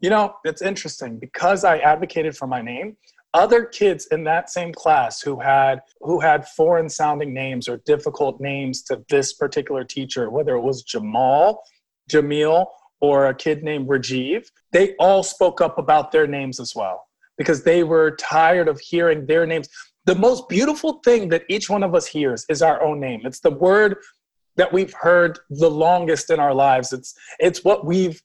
You 0.00 0.10
know, 0.10 0.36
it's 0.44 0.62
interesting 0.62 1.18
because 1.18 1.64
I 1.64 1.78
advocated 1.78 2.36
for 2.36 2.46
my 2.46 2.62
name. 2.62 2.96
Other 3.34 3.64
kids 3.64 4.06
in 4.06 4.24
that 4.24 4.48
same 4.50 4.72
class 4.72 5.20
who 5.20 5.38
had 5.38 5.80
who 6.00 6.20
had 6.20 6.48
foreign 6.48 6.88
sounding 6.88 7.34
names 7.34 7.68
or 7.68 7.78
difficult 7.84 8.40
names 8.40 8.82
to 8.84 9.04
this 9.10 9.34
particular 9.34 9.84
teacher, 9.84 10.30
whether 10.30 10.56
it 10.56 10.62
was 10.62 10.82
Jamal, 10.82 11.62
Jamil, 12.10 12.66
or 13.00 13.26
a 13.26 13.34
kid 13.34 13.62
named 13.62 13.88
Rajiv, 13.88 14.46
they 14.72 14.94
all 14.98 15.22
spoke 15.22 15.60
up 15.60 15.78
about 15.78 16.12
their 16.12 16.26
names 16.26 16.58
as 16.60 16.74
well 16.74 17.06
because 17.36 17.62
they 17.62 17.84
were 17.84 18.16
tired 18.16 18.68
of 18.68 18.80
hearing 18.80 19.26
their 19.26 19.46
names. 19.46 19.68
The 20.06 20.14
most 20.14 20.48
beautiful 20.48 21.00
thing 21.04 21.28
that 21.28 21.44
each 21.48 21.68
one 21.68 21.82
of 21.82 21.94
us 21.94 22.06
hears 22.06 22.46
is 22.48 22.62
our 22.62 22.82
own 22.82 23.00
name. 23.00 23.22
It's 23.24 23.40
the 23.40 23.50
word 23.50 23.96
that 24.56 24.72
we've 24.72 24.94
heard 24.94 25.38
the 25.50 25.70
longest 25.70 26.30
in 26.30 26.40
our 26.40 26.54
lives. 26.54 26.92
It's 26.92 27.14
it's 27.38 27.64
what 27.64 27.84
we've 27.84 28.22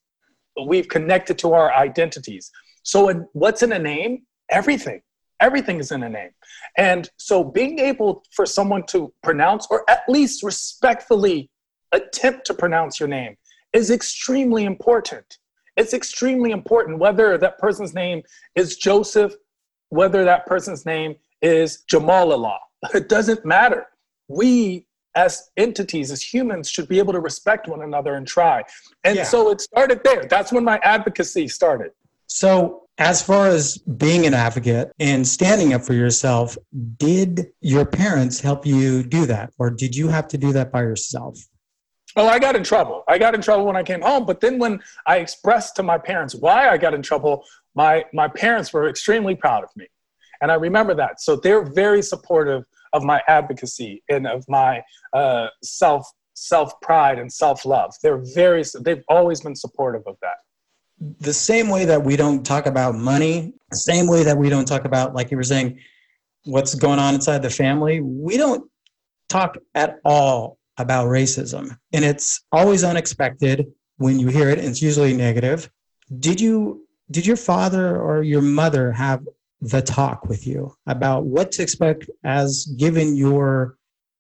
we've 0.66 0.88
connected 0.88 1.38
to 1.40 1.54
our 1.54 1.74
identities. 1.74 2.52
So 2.84 3.10
in, 3.10 3.28
what's 3.34 3.64
in 3.64 3.74
a 3.74 3.80
name? 3.80 4.24
Everything. 4.52 5.02
Everything 5.40 5.80
is 5.80 5.92
in 5.92 6.04
a 6.04 6.10
name. 6.10 6.30
And 6.78 7.10
so 7.18 7.44
being 7.44 7.80
able 7.80 8.24
for 8.32 8.46
someone 8.46 8.84
to 8.88 9.12
pronounce 9.24 9.68
or 9.72 9.90
at 9.90 10.04
least 10.08 10.44
respectfully 10.44 11.50
attempt 11.92 12.46
to 12.48 12.54
pronounce 12.54 13.00
your 13.00 13.10
name 13.10 13.38
is 13.74 13.90
extremely 13.90 14.66
important. 14.66 15.38
It's 15.78 15.94
extremely 15.94 16.52
important 16.52 17.00
whether 17.00 17.38
that 17.38 17.58
person's 17.58 17.94
name 17.94 18.22
is 18.56 18.78
Joseph, 18.78 19.34
whether 19.90 20.24
that 20.26 20.46
person's 20.46 20.86
name 20.86 21.16
is 21.42 21.84
Jamalallah. 21.92 22.60
It 22.96 23.10
doesn't 23.10 23.46
matter. 23.46 23.86
We 24.28 24.88
as 25.16 25.52
entities, 25.58 26.12
as 26.12 26.22
humans, 26.22 26.70
should 26.70 26.88
be 26.88 26.98
able 26.98 27.14
to 27.14 27.20
respect 27.20 27.68
one 27.68 27.82
another 27.82 28.16
and 28.16 28.26
try. 28.26 28.64
And 29.04 29.18
yeah. 29.18 29.24
so 29.24 29.50
it 29.52 29.62
started 29.62 30.02
there. 30.04 30.26
That's 30.30 30.52
when 30.52 30.64
my 30.64 30.80
advocacy 30.84 31.48
started. 31.48 31.92
So, 32.34 32.84
as 32.98 33.22
far 33.22 33.48
as 33.48 33.78
being 33.78 34.26
an 34.26 34.34
advocate 34.34 34.94
and 35.00 35.28
standing 35.28 35.74
up 35.74 35.82
for 35.82 35.94
yourself, 35.94 36.58
did 36.98 37.48
your 37.60 37.86
parents 37.86 38.40
help 38.40 38.66
you 38.66 39.04
do 39.04 39.26
that? 39.26 39.52
Or 39.60 39.70
did 39.70 39.98
you 39.98 40.08
have 40.08 40.30
to 40.30 40.38
do 40.38 40.54
that 40.54 40.72
by 40.72 40.82
yourself? 40.82 41.38
Oh, 42.16 42.30
I 42.30 42.40
got 42.40 42.56
in 42.56 42.64
trouble. 42.64 43.04
I 43.10 43.18
got 43.18 43.36
in 43.36 43.42
trouble 43.42 43.66
when 43.66 43.76
I 43.76 43.84
came 43.84 44.02
home. 44.02 44.26
But 44.26 44.40
then 44.40 44.60
when 44.60 44.80
I 45.06 45.18
expressed 45.18 45.76
to 45.76 45.84
my 45.84 45.98
parents 45.98 46.34
why 46.34 46.70
I 46.70 46.78
got 46.78 46.94
in 46.94 47.02
trouble, 47.02 47.44
my, 47.76 48.06
my 48.14 48.30
parents 48.30 48.72
were 48.72 48.88
extremely 48.88 49.36
proud 49.36 49.66
of 49.66 49.70
me. 49.76 49.88
And 50.42 50.52
I 50.52 50.56
remember 50.56 50.96
that. 50.96 51.20
So 51.20 51.36
they're 51.36 51.64
very 51.64 52.02
supportive 52.02 52.64
of 52.94 53.04
my 53.04 53.22
advocacy 53.28 54.04
and 54.08 54.26
of 54.26 54.46
my 54.48 54.82
uh, 55.12 55.48
self 55.64 56.10
self 56.34 56.80
pride 56.80 57.20
and 57.20 57.32
self 57.32 57.66
love. 57.66 57.94
They're 58.02 58.24
very 58.34 58.64
they've 58.80 59.04
always 59.10 59.42
been 59.42 59.56
supportive 59.56 60.04
of 60.08 60.16
that. 60.22 60.38
The 61.20 61.34
same 61.34 61.70
way 61.70 61.86
that 61.86 62.04
we 62.04 62.16
don't 62.16 62.46
talk 62.46 62.68
about 62.68 62.96
money, 62.96 63.54
the 63.72 63.78
same 63.78 64.08
way 64.08 64.24
that 64.24 64.38
we 64.38 64.50
don't 64.50 64.68
talk 64.68 64.86
about 64.86 65.16
like 65.16 65.32
you 65.32 65.38
were 65.38 65.44
saying 65.44 65.80
what's 66.46 66.76
going 66.76 67.00
on 67.00 67.16
inside 67.16 67.42
the 67.42 67.50
family, 67.50 68.02
we 68.02 68.38
don't 68.38 68.70
talk 69.30 69.58
at 69.76 70.00
all 70.06 70.58
about 70.78 71.08
racism. 71.08 71.78
And 71.94 72.06
it's 72.06 72.44
always 72.52 72.84
unexpected 72.84 73.68
when 73.98 74.20
you 74.20 74.28
hear 74.28 74.50
it, 74.50 74.60
and 74.60 74.68
it's 74.68 74.82
usually 74.82 75.14
negative. 75.14 75.70
Did 76.20 76.42
you 76.42 76.88
did 77.10 77.26
your 77.26 77.38
father 77.38 78.00
or 78.00 78.24
your 78.24 78.42
mother 78.42 78.92
have 78.92 79.26
the 79.62 79.82
talk 79.82 80.26
with 80.26 80.48
you 80.48 80.74
about 80.88 81.26
what 81.26 81.52
to 81.54 81.62
expect 81.62 82.10
as 82.24 82.66
given 82.78 83.16
your 83.16 83.78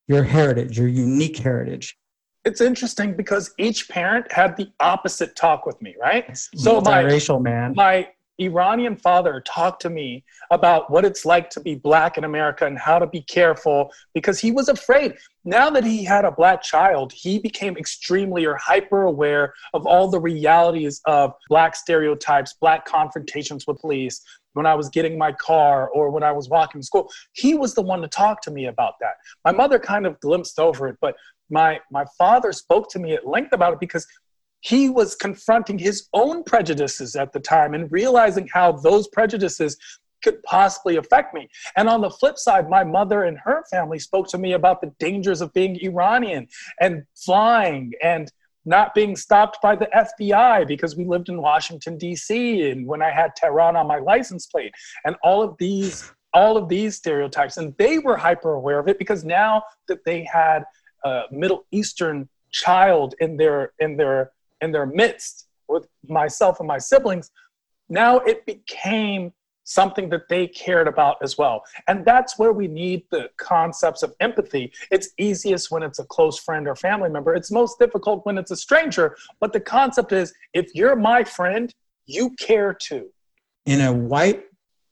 your 0.07 0.23
heritage, 0.23 0.77
your 0.77 0.87
unique 0.87 1.37
heritage? 1.37 1.97
It's 2.43 2.61
interesting 2.61 3.15
because 3.15 3.53
each 3.57 3.87
parent 3.87 4.31
had 4.31 4.57
the 4.57 4.71
opposite 4.79 5.35
talk 5.35 5.65
with 5.65 5.79
me, 5.81 5.95
right? 6.01 6.35
So 6.37 6.81
my 6.81 7.01
racial 7.01 7.39
man, 7.39 7.73
my 7.75 8.07
Iranian 8.39 8.95
father 8.95 9.41
talked 9.45 9.81
to 9.83 9.89
me 9.89 10.23
about 10.49 10.89
what 10.89 11.05
it's 11.05 11.25
like 11.25 11.51
to 11.51 11.59
be 11.59 11.75
black 11.75 12.17
in 12.17 12.23
America 12.23 12.65
and 12.65 12.79
how 12.79 12.97
to 12.97 13.05
be 13.05 13.21
careful 13.21 13.91
because 14.15 14.39
he 14.39 14.51
was 14.51 14.69
afraid. 14.69 15.15
Now 15.45 15.69
that 15.69 15.83
he 15.83 16.03
had 16.03 16.25
a 16.25 16.31
black 16.31 16.63
child, 16.63 17.13
he 17.13 17.37
became 17.37 17.77
extremely 17.77 18.45
or 18.45 18.55
hyper 18.55 19.03
aware 19.03 19.53
of 19.75 19.85
all 19.85 20.09
the 20.09 20.19
realities 20.19 21.01
of 21.05 21.33
black 21.49 21.75
stereotypes, 21.75 22.55
black 22.59 22.85
confrontations 22.85 23.67
with 23.67 23.79
police, 23.79 24.23
when 24.53 24.65
I 24.65 24.75
was 24.75 24.89
getting 24.89 25.17
my 25.17 25.31
car 25.31 25.89
or 25.89 26.09
when 26.09 26.23
I 26.23 26.31
was 26.31 26.49
walking 26.49 26.81
to 26.81 26.85
school. 26.85 27.09
He 27.33 27.53
was 27.53 27.73
the 27.73 27.81
one 27.81 28.01
to 28.01 28.07
talk 28.07 28.41
to 28.41 28.51
me 28.51 28.65
about 28.65 28.95
that. 28.99 29.13
My 29.45 29.51
mother 29.51 29.79
kind 29.79 30.05
of 30.05 30.19
glimpsed 30.19 30.59
over 30.59 30.87
it, 30.87 30.97
but 30.99 31.15
my 31.51 31.79
my 31.91 32.05
father 32.17 32.51
spoke 32.51 32.89
to 32.91 32.99
me 32.99 33.13
at 33.13 33.27
length 33.27 33.53
about 33.53 33.73
it 33.73 33.79
because 33.79 34.07
he 34.61 34.89
was 34.89 35.15
confronting 35.15 35.77
his 35.77 36.07
own 36.13 36.43
prejudices 36.43 37.15
at 37.15 37.33
the 37.33 37.39
time 37.39 37.73
and 37.73 37.91
realizing 37.91 38.47
how 38.53 38.71
those 38.71 39.07
prejudices 39.07 39.75
could 40.23 40.41
possibly 40.43 40.97
affect 40.97 41.33
me. 41.33 41.49
And 41.75 41.89
on 41.89 42.01
the 42.01 42.09
flip 42.09 42.37
side, 42.37 42.69
my 42.69 42.83
mother 42.83 43.23
and 43.23 43.39
her 43.39 43.63
family 43.71 43.97
spoke 43.97 44.27
to 44.29 44.37
me 44.37 44.53
about 44.53 44.79
the 44.79 44.93
dangers 44.99 45.41
of 45.41 45.51
being 45.53 45.79
Iranian 45.81 46.47
and 46.79 47.03
flying 47.15 47.93
and 48.03 48.31
not 48.63 48.93
being 48.93 49.15
stopped 49.15 49.57
by 49.63 49.75
the 49.75 49.89
FBI 49.95 50.67
because 50.67 50.95
we 50.95 51.05
lived 51.05 51.29
in 51.29 51.41
Washington 51.41 51.97
D.C. 51.97 52.69
and 52.69 52.85
when 52.85 53.01
I 53.01 53.09
had 53.09 53.35
Tehran 53.35 53.75
on 53.75 53.87
my 53.87 53.97
license 53.97 54.45
plate 54.45 54.73
and 55.05 55.15
all 55.23 55.41
of 55.41 55.55
these 55.57 56.11
all 56.33 56.55
of 56.55 56.69
these 56.69 56.95
stereotypes 56.95 57.57
and 57.57 57.75
they 57.77 57.99
were 57.99 58.15
hyper 58.15 58.53
aware 58.53 58.79
of 58.79 58.87
it 58.87 58.97
because 58.97 59.25
now 59.25 59.61
that 59.89 60.05
they 60.05 60.23
had 60.23 60.63
a 61.03 61.23
Middle 61.31 61.65
Eastern 61.71 62.29
child 62.51 63.15
in 63.19 63.37
their 63.37 63.73
in 63.79 63.97
their 63.97 64.31
in 64.61 64.71
their 64.71 64.85
midst 64.85 65.47
with 65.67 65.87
myself 66.07 66.59
and 66.59 66.67
my 66.67 66.77
siblings, 66.77 67.31
now 67.89 68.17
it 68.19 68.45
became 68.45 69.31
something 69.63 70.09
that 70.09 70.27
they 70.27 70.47
cared 70.47 70.87
about 70.87 71.17
as 71.21 71.37
well. 71.37 71.63
And 71.87 72.03
that's 72.03 72.37
where 72.37 72.51
we 72.51 72.67
need 72.67 73.03
the 73.09 73.29
concepts 73.37 74.03
of 74.03 74.13
empathy. 74.19 74.71
It's 74.91 75.09
easiest 75.17 75.71
when 75.71 75.83
it's 75.83 75.99
a 75.99 76.03
close 76.05 76.37
friend 76.39 76.67
or 76.67 76.75
family 76.75 77.09
member, 77.09 77.33
it's 77.33 77.51
most 77.51 77.79
difficult 77.79 78.25
when 78.25 78.37
it's 78.37 78.51
a 78.51 78.55
stranger. 78.55 79.15
But 79.39 79.53
the 79.53 79.59
concept 79.59 80.11
is 80.11 80.33
if 80.53 80.73
you're 80.75 80.95
my 80.95 81.23
friend, 81.23 81.73
you 82.05 82.31
care 82.31 82.73
too. 82.73 83.09
In 83.65 83.81
a 83.81 83.93
white, 83.93 84.43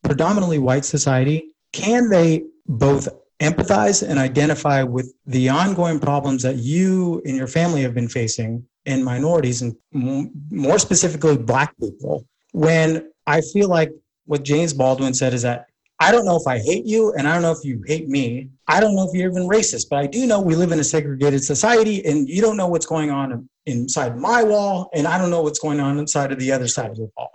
predominantly 0.03 0.59
white 0.59 0.85
society, 0.85 1.55
can 1.73 2.09
they 2.09 2.45
both 2.67 3.09
empathize 3.39 4.07
and 4.07 4.19
identify 4.19 4.83
with 4.83 5.13
the 5.25 5.47
ongoing 5.47 5.99
problems 5.99 6.43
that 6.43 6.57
you 6.57 7.21
and 7.25 7.35
your 7.37 7.47
family 7.47 7.81
have 7.81 7.93
been 7.93 8.09
facing 8.09 8.65
in 8.85 9.03
minorities 9.03 9.61
and 9.61 9.75
more 9.93 10.77
specifically 10.77 11.37
black 11.37 11.73
people 11.79 12.25
when 12.51 13.09
i 13.27 13.39
feel 13.39 13.69
like 13.69 13.91
what 14.25 14.43
james 14.43 14.73
baldwin 14.73 15.13
said 15.13 15.33
is 15.33 15.41
that 15.41 15.67
i 16.01 16.11
don't 16.11 16.25
know 16.25 16.35
if 16.35 16.47
i 16.47 16.59
hate 16.59 16.85
you 16.85 17.13
and 17.13 17.27
i 17.27 17.33
don't 17.33 17.41
know 17.41 17.51
if 17.51 17.63
you 17.63 17.81
hate 17.85 18.07
me. 18.09 18.49
I 18.67 18.79
don't 18.79 18.95
know 18.95 19.07
if 19.09 19.15
you're 19.15 19.31
even 19.31 19.47
racist 19.47 19.87
but 19.89 19.99
i 19.99 20.05
do 20.05 20.27
know 20.27 20.41
we 20.41 20.55
live 20.55 20.71
in 20.71 20.79
a 20.79 20.83
segregated 20.83 21.43
society 21.43 22.05
and 22.05 22.27
you 22.27 22.41
don't 22.41 22.57
know 22.57 22.67
what's 22.67 22.85
going 22.85 23.09
on 23.09 23.49
inside 23.65 24.17
my 24.17 24.43
wall 24.43 24.89
and 24.93 25.07
i 25.07 25.17
don't 25.17 25.29
know 25.29 25.41
what's 25.41 25.59
going 25.59 25.79
on 25.79 25.97
inside 25.97 26.31
of 26.31 26.39
the 26.39 26.51
other 26.51 26.67
side 26.67 26.89
of 26.91 26.97
the 26.97 27.09
wall. 27.15 27.31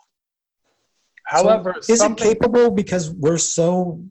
However 1.25 1.77
so 1.81 1.93
is 1.93 2.03
it 2.03 2.17
capable 2.17 2.71
because 2.71 3.11
we're 3.11 3.39
so 3.39 4.05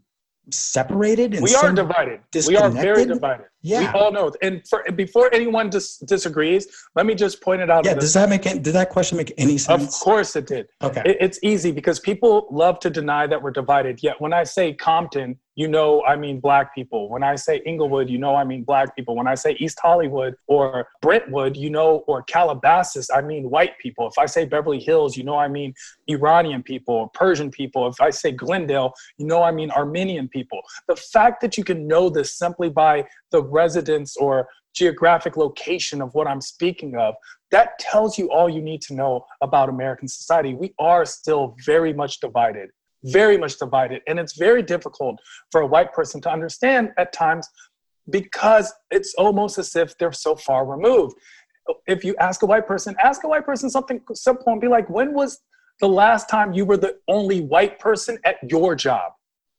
separated 0.51 1.33
and 1.33 1.43
we 1.43 1.55
are 1.55 1.71
divided. 1.71 2.19
We 2.47 2.57
are 2.57 2.69
very 2.69 3.05
divided. 3.05 3.45
Yeah. 3.61 3.79
we 3.79 3.99
all 3.99 4.11
know. 4.11 4.31
And 4.41 4.67
for 4.67 4.83
before 4.91 5.33
anyone 5.33 5.69
dis- 5.69 5.97
disagrees 5.99 6.67
let 6.95 7.05
me 7.05 7.15
just 7.15 7.41
point 7.41 7.61
it 7.61 7.69
out 7.69 7.85
yeah 7.85 7.93
does 7.93 8.13
that 8.13 8.27
make 8.29 8.45
any, 8.45 8.59
did 8.59 8.73
that 8.73 8.89
question 8.89 9.17
make 9.17 9.33
any 9.37 9.57
sense? 9.57 9.83
of 9.83 10.01
course 10.01 10.35
it 10.35 10.47
did. 10.47 10.67
Okay. 10.81 11.01
It, 11.05 11.17
it's 11.21 11.39
easy 11.43 11.71
because 11.71 11.99
people 11.99 12.47
love 12.51 12.79
to 12.79 12.89
deny 12.89 13.25
that 13.27 13.41
we're 13.41 13.51
divided. 13.51 14.03
Yet 14.03 14.19
when 14.19 14.33
i 14.33 14.43
say 14.43 14.73
compton 14.73 15.37
you 15.55 15.67
know 15.67 16.03
I 16.03 16.15
mean 16.15 16.39
black 16.39 16.73
people. 16.73 17.09
When 17.09 17.23
I 17.23 17.35
say 17.35 17.61
Inglewood, 17.65 18.09
you 18.09 18.17
know 18.17 18.35
I 18.35 18.43
mean 18.43 18.63
black 18.63 18.95
people. 18.95 19.15
When 19.15 19.27
I 19.27 19.35
say 19.35 19.55
East 19.59 19.79
Hollywood 19.81 20.35
or 20.47 20.87
Brentwood, 21.01 21.55
you 21.55 21.69
know, 21.69 22.03
or 22.07 22.23
Calabasas, 22.23 23.09
I 23.13 23.21
mean 23.21 23.49
white 23.49 23.77
people. 23.79 24.07
If 24.07 24.17
I 24.17 24.25
say 24.25 24.45
Beverly 24.45 24.79
Hills, 24.79 25.15
you 25.15 25.23
know 25.23 25.37
I 25.37 25.47
mean 25.47 25.73
Iranian 26.09 26.63
people 26.63 26.95
or 26.95 27.09
Persian 27.09 27.51
people. 27.51 27.87
If 27.87 28.01
I 28.01 28.09
say 28.09 28.31
Glendale, 28.31 28.93
you 29.17 29.25
know 29.25 29.43
I 29.43 29.51
mean 29.51 29.71
Armenian 29.71 30.27
people. 30.27 30.61
The 30.87 30.95
fact 30.95 31.41
that 31.41 31.57
you 31.57 31.63
can 31.63 31.87
know 31.87 32.09
this 32.09 32.37
simply 32.37 32.69
by 32.69 33.05
the 33.31 33.43
residence 33.43 34.17
or 34.17 34.47
geographic 34.73 35.37
location 35.37 36.01
of 36.01 36.13
what 36.15 36.27
I'm 36.27 36.41
speaking 36.41 36.95
of, 36.95 37.13
that 37.51 37.77
tells 37.77 38.17
you 38.17 38.31
all 38.31 38.49
you 38.49 38.61
need 38.61 38.81
to 38.83 38.95
know 38.95 39.25
about 39.41 39.69
American 39.69 40.07
society. 40.07 40.55
We 40.55 40.73
are 40.79 41.05
still 41.05 41.55
very 41.63 41.93
much 41.93 42.19
divided 42.19 42.71
very 43.05 43.37
much 43.37 43.57
divided. 43.57 44.01
And 44.07 44.19
it's 44.19 44.37
very 44.37 44.61
difficult 44.61 45.19
for 45.51 45.61
a 45.61 45.67
white 45.67 45.93
person 45.93 46.21
to 46.21 46.31
understand 46.31 46.91
at 46.97 47.13
times 47.13 47.47
because 48.09 48.73
it's 48.91 49.13
almost 49.15 49.57
as 49.57 49.75
if 49.75 49.97
they're 49.97 50.11
so 50.11 50.35
far 50.35 50.65
removed. 50.65 51.15
If 51.87 52.03
you 52.03 52.15
ask 52.19 52.43
a 52.43 52.45
white 52.45 52.67
person, 52.67 52.95
ask 53.01 53.23
a 53.23 53.27
white 53.27 53.45
person 53.45 53.69
something 53.69 54.01
simple 54.13 54.51
and 54.51 54.59
be 54.59 54.67
like, 54.67 54.89
when 54.89 55.13
was 55.13 55.39
the 55.79 55.87
last 55.87 56.29
time 56.29 56.53
you 56.53 56.65
were 56.65 56.77
the 56.77 56.97
only 57.07 57.41
white 57.41 57.79
person 57.79 58.17
at 58.25 58.37
your 58.49 58.75
job? 58.75 59.13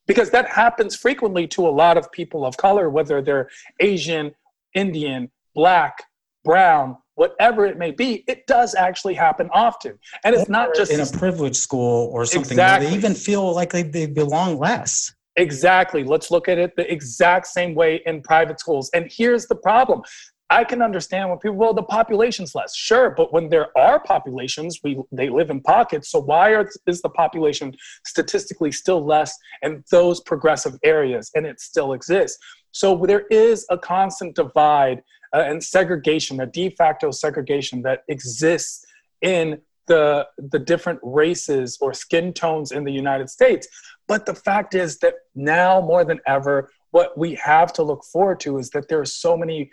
Because 0.06 0.30
that 0.30 0.48
happens 0.48 0.94
frequently 0.94 1.46
to 1.48 1.66
a 1.66 1.70
lot 1.70 1.96
of 1.96 2.12
people 2.12 2.44
of 2.44 2.56
color, 2.58 2.90
whether 2.90 3.22
they're 3.22 3.48
Asian, 3.80 4.34
Indian, 4.74 5.30
black, 5.54 6.02
brown, 6.44 6.96
whatever 7.14 7.66
it 7.66 7.78
may 7.78 7.90
be, 7.90 8.24
it 8.26 8.46
does 8.46 8.74
actually 8.74 9.14
happen 9.14 9.48
often. 9.52 9.98
And 10.24 10.34
it's 10.34 10.48
not 10.48 10.74
just 10.74 10.92
in 10.92 11.00
a 11.00 11.06
privileged 11.06 11.56
school 11.56 12.10
or 12.12 12.26
something 12.26 12.52
exactly. 12.52 12.88
they 12.88 12.94
even 12.94 13.14
feel 13.14 13.54
like 13.54 13.72
they, 13.72 13.82
they 13.82 14.06
belong 14.06 14.58
less. 14.58 15.12
Exactly. 15.36 16.04
Let's 16.04 16.30
look 16.30 16.48
at 16.48 16.58
it 16.58 16.76
the 16.76 16.90
exact 16.92 17.48
same 17.48 17.74
way 17.74 18.02
in 18.06 18.22
private 18.22 18.60
schools. 18.60 18.90
And 18.94 19.10
here's 19.10 19.46
the 19.46 19.56
problem. 19.56 20.02
I 20.50 20.62
can 20.62 20.82
understand 20.82 21.30
when 21.30 21.38
people, 21.38 21.56
well, 21.56 21.74
the 21.74 21.82
population's 21.82 22.54
less. 22.54 22.76
Sure, 22.76 23.10
but 23.10 23.32
when 23.32 23.48
there 23.48 23.76
are 23.76 23.98
populations, 23.98 24.78
we 24.84 25.00
they 25.10 25.28
live 25.28 25.50
in 25.50 25.60
pockets. 25.60 26.10
So 26.10 26.20
why 26.20 26.50
are, 26.50 26.70
is 26.86 27.00
the 27.00 27.08
population 27.08 27.74
statistically 28.06 28.70
still 28.70 29.04
less 29.04 29.36
in 29.62 29.82
those 29.90 30.20
progressive 30.20 30.74
areas? 30.84 31.30
And 31.34 31.46
it 31.46 31.60
still 31.60 31.94
exists. 31.94 32.38
So 32.72 33.04
there 33.06 33.24
is 33.30 33.66
a 33.70 33.78
constant 33.78 34.34
divide 34.34 35.02
and 35.40 35.62
segregation, 35.62 36.40
a 36.40 36.46
de 36.46 36.70
facto 36.70 37.10
segregation 37.10 37.82
that 37.82 38.04
exists 38.08 38.86
in 39.22 39.60
the 39.86 40.26
the 40.38 40.58
different 40.58 40.98
races 41.02 41.78
or 41.80 41.92
skin 41.92 42.32
tones 42.32 42.72
in 42.72 42.84
the 42.84 42.92
United 42.92 43.28
States. 43.28 43.68
But 44.06 44.26
the 44.26 44.34
fact 44.34 44.74
is 44.74 44.98
that 44.98 45.14
now 45.34 45.80
more 45.80 46.04
than 46.04 46.20
ever, 46.26 46.70
what 46.90 47.16
we 47.18 47.34
have 47.34 47.72
to 47.74 47.82
look 47.82 48.04
forward 48.04 48.40
to 48.40 48.58
is 48.58 48.70
that 48.70 48.88
there 48.88 49.00
are 49.00 49.04
so 49.04 49.36
many 49.36 49.70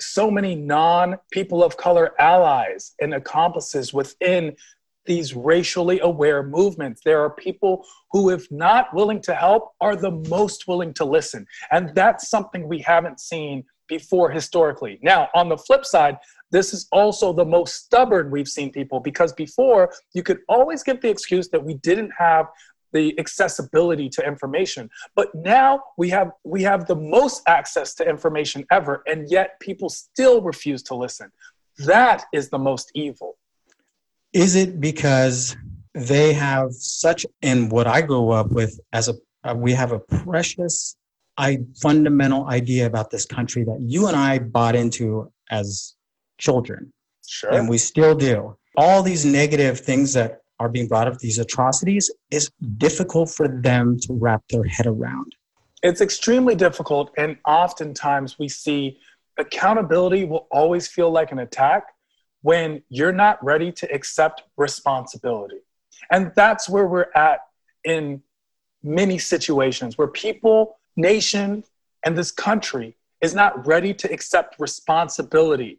so 0.00 0.30
many 0.30 0.54
non 0.54 1.18
people 1.30 1.62
of 1.62 1.76
color 1.76 2.12
allies 2.18 2.94
and 3.00 3.14
accomplices 3.14 3.92
within 3.92 4.56
these 5.04 5.34
racially 5.34 6.00
aware 6.00 6.42
movements. 6.42 7.02
There 7.04 7.20
are 7.20 7.30
people 7.30 7.84
who, 8.12 8.30
if 8.30 8.50
not 8.50 8.94
willing 8.94 9.20
to 9.22 9.34
help, 9.34 9.72
are 9.80 9.96
the 9.96 10.12
most 10.28 10.68
willing 10.68 10.94
to 10.94 11.04
listen. 11.04 11.46
And 11.70 11.94
that's 11.94 12.28
something 12.28 12.68
we 12.68 12.80
haven't 12.80 13.20
seen 13.20 13.64
before 13.98 14.30
historically. 14.30 14.98
Now, 15.02 15.28
on 15.34 15.48
the 15.50 15.58
flip 15.66 15.84
side, 15.84 16.16
this 16.50 16.72
is 16.72 16.88
also 16.92 17.32
the 17.32 17.44
most 17.44 17.72
stubborn 17.84 18.30
we've 18.30 18.48
seen 18.48 18.70
people 18.72 19.00
because 19.00 19.32
before 19.34 19.92
you 20.14 20.22
could 20.22 20.40
always 20.48 20.82
give 20.82 21.00
the 21.02 21.10
excuse 21.10 21.48
that 21.50 21.62
we 21.62 21.74
didn't 21.74 22.12
have 22.16 22.46
the 22.92 23.18
accessibility 23.18 24.08
to 24.16 24.26
information. 24.32 24.88
But 25.14 25.28
now 25.34 25.70
we 25.96 26.08
have 26.10 26.30
we 26.44 26.62
have 26.62 26.86
the 26.86 27.00
most 27.18 27.42
access 27.46 27.94
to 27.96 28.08
information 28.08 28.64
ever 28.70 29.02
and 29.06 29.30
yet 29.30 29.60
people 29.60 29.88
still 29.88 30.40
refuse 30.40 30.82
to 30.84 30.94
listen. 30.94 31.28
That 31.78 32.24
is 32.32 32.48
the 32.48 32.58
most 32.58 32.92
evil. 32.94 33.36
Is 34.32 34.54
it 34.54 34.80
because 34.80 35.56
they 35.94 36.32
have 36.32 36.72
such 36.72 37.26
and 37.42 37.70
what 37.70 37.86
i 37.86 38.00
grew 38.00 38.30
up 38.30 38.50
with 38.50 38.80
as 38.94 39.10
a 39.10 39.14
uh, 39.44 39.54
we 39.66 39.72
have 39.72 39.92
a 39.92 39.98
precious 39.98 40.96
I 41.42 41.58
fundamental 41.82 42.46
idea 42.46 42.86
about 42.86 43.10
this 43.10 43.26
country 43.26 43.64
that 43.64 43.80
you 43.80 44.06
and 44.06 44.16
I 44.16 44.38
bought 44.38 44.76
into 44.76 45.32
as 45.50 45.96
children. 46.38 46.92
Sure. 47.26 47.52
And 47.52 47.68
we 47.68 47.78
still 47.78 48.14
do. 48.14 48.56
All 48.76 49.02
these 49.02 49.24
negative 49.24 49.80
things 49.80 50.12
that 50.12 50.42
are 50.60 50.68
being 50.68 50.86
brought 50.86 51.08
up, 51.08 51.18
these 51.18 51.40
atrocities, 51.40 52.12
is 52.30 52.48
difficult 52.78 53.28
for 53.28 53.48
them 53.48 53.98
to 54.02 54.12
wrap 54.12 54.42
their 54.50 54.62
head 54.62 54.86
around. 54.86 55.34
It's 55.82 56.00
extremely 56.00 56.54
difficult. 56.54 57.10
And 57.18 57.36
oftentimes 57.44 58.38
we 58.38 58.48
see 58.48 58.98
accountability 59.36 60.24
will 60.24 60.46
always 60.52 60.86
feel 60.86 61.10
like 61.10 61.32
an 61.32 61.40
attack 61.40 61.86
when 62.42 62.84
you're 62.88 63.12
not 63.12 63.42
ready 63.44 63.72
to 63.72 63.92
accept 63.92 64.44
responsibility. 64.56 65.58
And 66.12 66.30
that's 66.36 66.68
where 66.68 66.86
we're 66.86 67.10
at 67.16 67.40
in 67.82 68.22
many 68.84 69.18
situations 69.18 69.98
where 69.98 70.08
people 70.08 70.78
nation 70.96 71.64
and 72.04 72.16
this 72.16 72.30
country 72.30 72.96
is 73.20 73.34
not 73.34 73.66
ready 73.66 73.94
to 73.94 74.12
accept 74.12 74.56
responsibility. 74.58 75.78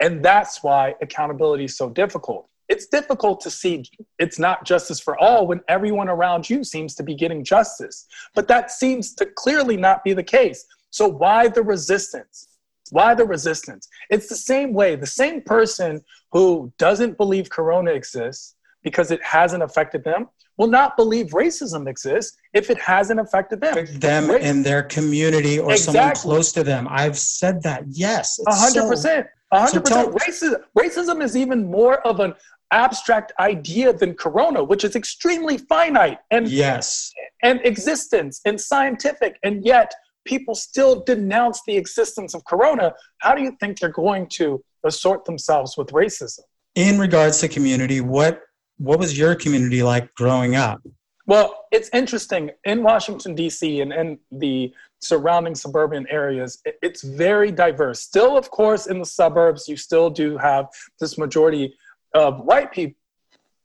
And 0.00 0.24
that's 0.24 0.62
why 0.62 0.94
accountability 1.00 1.64
is 1.64 1.76
so 1.76 1.90
difficult. 1.90 2.48
it's 2.68 2.86
difficult 2.86 3.40
to 3.42 3.50
see 3.50 3.84
it's 4.18 4.38
not 4.38 4.64
justice 4.64 4.98
for 4.98 5.18
all 5.18 5.46
when 5.46 5.60
everyone 5.68 6.08
around 6.08 6.48
you 6.48 6.64
seems 6.64 6.94
to 6.94 7.02
be 7.02 7.14
getting 7.14 7.44
justice. 7.44 8.06
But 8.34 8.48
that 8.48 8.70
seems 8.70 9.14
to 9.16 9.26
clearly 9.26 9.76
not 9.76 10.02
be 10.02 10.14
the 10.14 10.22
case. 10.22 10.64
So 10.90 11.06
why 11.06 11.48
the 11.48 11.62
resistance? 11.62 12.48
Why 12.90 13.14
the 13.14 13.26
resistance? 13.26 13.88
It's 14.08 14.28
the 14.28 14.36
same 14.36 14.72
way. 14.72 14.96
The 14.96 15.06
same 15.06 15.42
person 15.42 16.02
who 16.32 16.72
doesn't 16.78 17.18
believe 17.18 17.50
Corona 17.50 17.90
exists 17.90 18.54
because 18.82 19.10
it 19.10 19.22
hasn't 19.22 19.62
affected 19.62 20.02
them 20.02 20.28
will 20.56 20.66
not 20.66 20.96
believe 20.96 21.28
racism 21.28 21.86
exists 21.88 22.36
if 22.52 22.70
it 22.70 22.78
hasn't 22.78 23.18
affected 23.18 23.60
them. 23.60 23.86
Them 23.98 24.30
Race- 24.30 24.44
in 24.44 24.62
their 24.62 24.82
community 24.82 25.58
or 25.58 25.72
exactly. 25.72 25.94
someone 25.94 26.14
close 26.14 26.52
to 26.52 26.64
them. 26.64 26.86
I've 26.90 27.18
said 27.18 27.62
that. 27.62 27.84
Yes. 27.88 28.38
A 28.46 28.54
hundred 28.54 28.88
percent. 28.88 29.26
A 29.52 29.60
hundred 29.60 29.84
percent. 29.84 30.14
Racism. 30.14 30.62
Racism 30.78 31.22
is 31.22 31.36
even 31.36 31.70
more 31.70 32.06
of 32.06 32.20
an 32.20 32.34
abstract 32.72 33.32
idea 33.38 33.92
than 33.92 34.14
corona 34.14 34.64
which 34.64 34.82
is 34.82 34.96
extremely 34.96 35.58
finite 35.58 36.18
and 36.30 36.48
yes 36.48 37.12
and 37.42 37.60
existence 37.64 38.40
and 38.46 38.58
scientific 38.58 39.38
and 39.42 39.64
yet 39.64 39.92
people 40.24 40.54
still 40.54 41.04
denounce 41.04 41.60
the 41.66 41.76
existence 41.76 42.34
of 42.34 42.42
corona 42.46 42.92
how 43.18 43.34
do 43.34 43.42
you 43.42 43.54
think 43.60 43.78
they're 43.78 43.90
going 43.90 44.26
to 44.26 44.64
assort 44.84 45.22
themselves 45.26 45.76
with 45.76 45.88
racism 45.88 46.40
in 46.74 46.98
regards 46.98 47.38
to 47.40 47.46
community 47.46 48.00
what 48.00 48.40
what 48.78 48.98
was 48.98 49.18
your 49.18 49.34
community 49.34 49.82
like 49.82 50.12
growing 50.14 50.56
up 50.56 50.80
well 51.26 51.66
it's 51.70 51.90
interesting. 51.92 52.50
In 52.64 52.82
washington 52.82 53.34
d.c 53.34 53.80
and, 53.80 53.92
in 53.92 54.18
the 54.30 54.72
surrounding 55.00 55.54
suburban 55.54 56.06
areas 56.08 56.62
it's 56.82 57.02
very 57.02 57.50
diverse. 57.50 58.00
Still 58.00 58.36
of 58.36 58.50
course 58.50 58.86
in 58.86 58.98
the 58.98 59.06
suburbs 59.06 59.68
you 59.68 59.76
still 59.76 60.10
do 60.10 60.36
have 60.38 60.66
this 61.00 61.18
majority 61.18 61.74
of 62.14 62.40
white 62.40 62.72
people 62.72 62.96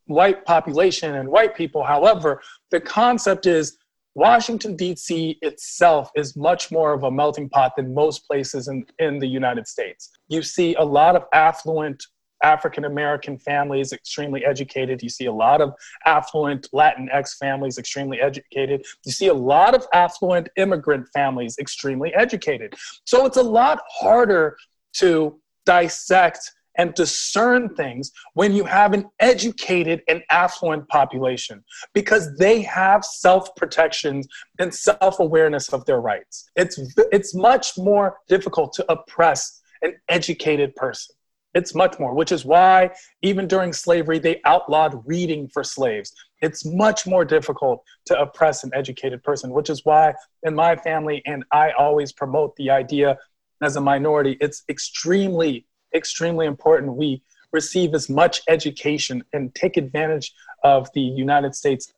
white 0.06 0.46
population 0.46 1.16
and 1.16 1.28
white 1.28 1.56
people. 1.56 1.84
However 1.84 2.42
the 2.72 2.80
concept 2.80 3.46
is 3.46 3.78
washington 4.16 4.76
d.c 4.76 5.38
itself 5.44 6.10
is 6.16 6.36
much 6.36 6.72
more 6.72 6.92
of 6.94 7.04
a 7.04 7.12
melting 7.12 7.48
pot 7.50 7.74
than 7.76 7.94
most 7.94 8.26
places 8.26 8.68
in, 8.68 8.84
in 8.98 9.20
the 9.20 9.28
united 9.28 9.68
states. 9.68 10.10
You 10.28 10.42
see 10.42 10.74
a 10.76 10.84
lot 10.84 11.16
of 11.16 11.26
affluent 11.34 12.04
african 12.44 12.86
american 12.86 13.38
families 13.38 13.94
extremely 13.94 14.46
educated 14.46 15.02
you 15.02 15.10
see 15.10 15.26
a 15.26 15.32
lot 15.32 15.62
of 15.62 15.74
affluent 16.06 16.68
latinx 16.74 17.36
families 17.38 17.78
extremely 17.78 18.20
educated 18.20 18.86
you 19.06 19.12
see 19.12 19.28
a 19.28 19.34
lot 19.34 19.74
of 19.74 19.86
affluent 19.94 20.50
immigrant 20.58 21.08
families 21.14 21.58
extremely 21.60 22.14
educated 22.14 22.74
so 23.06 23.26
it's 23.26 23.38
a 23.38 23.44
lot 23.44 23.80
harder 23.90 24.58
to 24.94 25.40
dissect 25.66 26.52
and 26.78 26.94
discern 26.94 27.76
things 27.76 28.12
when 28.34 28.54
you 28.54 28.64
have 28.64 28.94
an 28.94 29.06
educated 29.20 30.02
and 30.08 30.24
affluent 30.30 30.88
population 30.88 31.64
because 31.94 32.36
they 32.38 32.62
have 32.62 33.04
self-protection 33.04 34.24
and 34.60 34.74
self-awareness 34.74 35.74
of 35.74 35.86
their 35.86 36.00
rights. 36.00 36.50
It's, 36.56 36.80
it's 37.12 37.36
much 37.36 37.78
more 37.78 38.18
difficult 38.28 38.74
to 38.74 38.92
oppress 38.92 39.62
an 39.82 39.96
educated 40.10 40.76
person. 40.76 41.17
It's 41.58 41.74
much 41.74 41.98
more, 42.00 42.14
which 42.14 42.32
is 42.32 42.46
why 42.46 42.92
even 43.24 43.48
during 43.48 43.74
slavery, 43.74 44.20
they 44.20 44.40
outlawed 44.46 44.94
reading 45.08 45.48
for 45.48 45.64
slaves. 45.64 46.14
It's 46.42 46.64
much 46.66 47.08
more 47.08 47.26
difficult 47.26 47.84
to 48.06 48.14
oppress 48.20 48.64
an 48.64 48.72
educated 48.76 49.24
person, 49.24 49.50
which 49.50 49.70
is 49.72 49.84
why 49.84 50.14
in 50.44 50.54
my 50.54 50.76
family, 50.76 51.24
and 51.26 51.44
I 51.52 51.72
always 51.72 52.12
promote 52.12 52.56
the 52.58 52.70
idea 52.70 53.18
as 53.62 53.76
a 53.76 53.82
minority, 53.82 54.38
it's 54.40 54.64
extremely 54.70 55.66
extremely 55.96 56.46
important 56.46 56.96
we 56.96 57.24
receive 57.52 57.96
as 57.96 58.08
much 58.08 58.42
education 58.48 59.24
and 59.34 59.44
take 59.56 59.78
advantage 59.78 60.34
of 60.64 60.88
the 60.94 61.02
United 61.02 61.56
States 61.56 61.94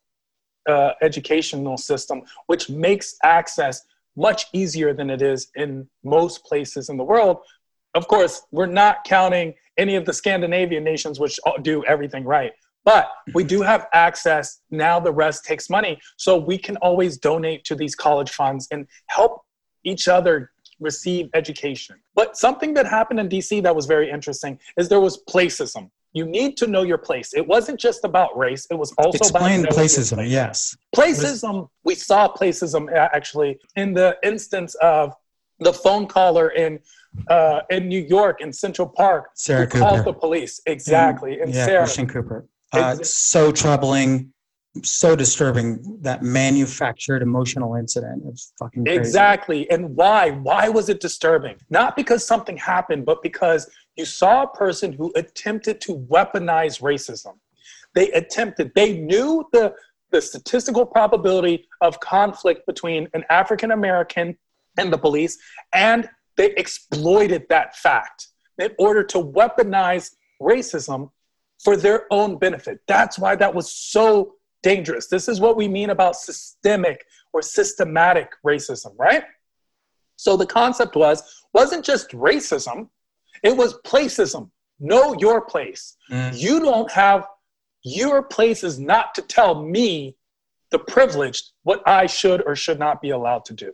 uh, 0.69 0.91
educational 1.01 1.77
system, 1.77 2.21
which 2.47 2.69
makes 2.69 3.15
access 3.23 3.81
much 4.15 4.45
easier 4.53 4.93
than 4.93 5.09
it 5.09 5.21
is 5.21 5.49
in 5.55 5.87
most 6.03 6.43
places 6.45 6.89
in 6.89 6.97
the 6.97 7.03
world. 7.03 7.37
Of 7.95 8.07
course, 8.07 8.41
we're 8.51 8.65
not 8.65 9.03
counting 9.03 9.53
any 9.77 9.95
of 9.95 10.05
the 10.05 10.13
Scandinavian 10.13 10.83
nations, 10.83 11.19
which 11.19 11.39
do 11.61 11.83
everything 11.85 12.23
right. 12.23 12.51
But 12.85 13.09
we 13.33 13.43
do 13.43 13.61
have 13.61 13.87
access. 13.93 14.61
Now 14.71 14.99
the 14.99 15.11
rest 15.11 15.45
takes 15.45 15.69
money. 15.69 15.99
So 16.17 16.37
we 16.37 16.57
can 16.57 16.77
always 16.77 17.17
donate 17.17 17.63
to 17.65 17.75
these 17.75 17.95
college 17.95 18.31
funds 18.31 18.67
and 18.71 18.87
help 19.07 19.41
each 19.83 20.07
other 20.07 20.51
receive 20.79 21.29
education. 21.33 21.97
But 22.15 22.37
something 22.37 22.73
that 22.75 22.85
happened 22.85 23.19
in 23.19 23.29
DC 23.29 23.61
that 23.63 23.75
was 23.75 23.85
very 23.85 24.09
interesting 24.09 24.59
is 24.77 24.87
there 24.89 25.01
was 25.01 25.17
placism. 25.17 25.91
You 26.13 26.25
need 26.25 26.57
to 26.57 26.67
know 26.67 26.83
your 26.83 26.97
place. 26.97 27.33
It 27.35 27.45
wasn't 27.45 27.79
just 27.79 28.03
about 28.03 28.35
race. 28.37 28.65
It 28.71 28.75
was 28.75 28.91
also 28.93 29.17
explain 29.17 29.61
about 29.61 29.73
placism. 29.73 30.17
Place. 30.17 30.31
Yes, 30.31 30.77
placism. 30.93 31.67
We 31.83 31.95
saw 31.95 32.27
placism 32.27 32.89
actually 32.93 33.59
in 33.75 33.93
the 33.93 34.17
instance 34.23 34.73
of 34.75 35.13
the 35.59 35.73
phone 35.73 36.07
caller 36.07 36.49
in 36.49 36.79
uh, 37.27 37.61
in 37.69 37.87
New 37.87 38.01
York 38.01 38.41
in 38.41 38.53
Central 38.53 38.87
Park 38.87 39.31
Sarah 39.35 39.61
who 39.61 39.67
Cooper. 39.67 39.79
called 39.79 40.05
the 40.05 40.13
police. 40.13 40.61
Exactly, 40.65 41.39
and 41.41 41.53
yeah, 41.53 41.65
Sarah. 41.65 41.83
Christian 41.83 42.07
Cooper. 42.07 42.47
Uh, 42.71 42.95
so 42.97 43.51
troubling 43.51 44.31
so 44.83 45.15
disturbing 45.15 45.97
that 46.01 46.21
manufactured 46.21 47.21
emotional 47.21 47.75
incident 47.75 48.23
is 48.31 48.53
fucking 48.59 48.85
crazy. 48.85 48.99
exactly 48.99 49.69
and 49.71 49.95
why 49.95 50.29
why 50.29 50.69
was 50.69 50.89
it 50.89 50.99
disturbing 50.99 51.55
not 51.69 51.95
because 51.95 52.25
something 52.25 52.55
happened 52.55 53.03
but 53.05 53.21
because 53.23 53.69
you 53.95 54.05
saw 54.05 54.43
a 54.43 54.47
person 54.47 54.93
who 54.93 55.11
attempted 55.15 55.81
to 55.81 55.97
weaponize 55.97 56.81
racism 56.81 57.33
they 57.95 58.11
attempted 58.11 58.71
they 58.75 58.99
knew 58.99 59.43
the 59.51 59.73
the 60.11 60.21
statistical 60.21 60.85
probability 60.85 61.67
of 61.81 61.99
conflict 61.99 62.65
between 62.67 63.07
an 63.15 63.23
african 63.31 63.71
american 63.71 64.37
and 64.77 64.91
the 64.91 64.97
police 64.97 65.37
and 65.73 66.09
they 66.37 66.51
exploited 66.55 67.45
that 67.49 67.75
fact 67.75 68.27
in 68.57 68.71
order 68.77 69.03
to 69.03 69.17
weaponize 69.17 70.11
racism 70.41 71.09
for 71.63 71.75
their 71.75 72.05
own 72.11 72.37
benefit 72.37 72.79
that's 72.87 73.19
why 73.19 73.35
that 73.35 73.53
was 73.53 73.71
so 73.71 74.35
dangerous. 74.61 75.07
This 75.07 75.27
is 75.27 75.39
what 75.39 75.57
we 75.57 75.67
mean 75.67 75.89
about 75.89 76.15
systemic 76.15 77.05
or 77.33 77.41
systematic 77.41 78.31
racism, 78.45 78.93
right? 78.97 79.23
So 80.15 80.35
the 80.35 80.45
concept 80.45 80.95
was 80.95 81.43
wasn't 81.53 81.85
just 81.85 82.09
racism, 82.11 82.89
it 83.43 83.55
was 83.55 83.75
placism. 83.85 84.51
Know 84.79 85.15
your 85.19 85.41
place. 85.41 85.97
Mm. 86.11 86.37
You 86.37 86.59
don't 86.59 86.91
have 86.91 87.27
your 87.83 88.23
place 88.23 88.63
is 88.63 88.79
not 88.79 89.15
to 89.15 89.21
tell 89.21 89.63
me 89.63 90.15
the 90.71 90.79
privileged 90.79 91.51
what 91.63 91.85
I 91.87 92.05
should 92.05 92.43
or 92.45 92.55
should 92.55 92.79
not 92.79 93.01
be 93.01 93.09
allowed 93.09 93.45
to 93.45 93.53
do. 93.53 93.73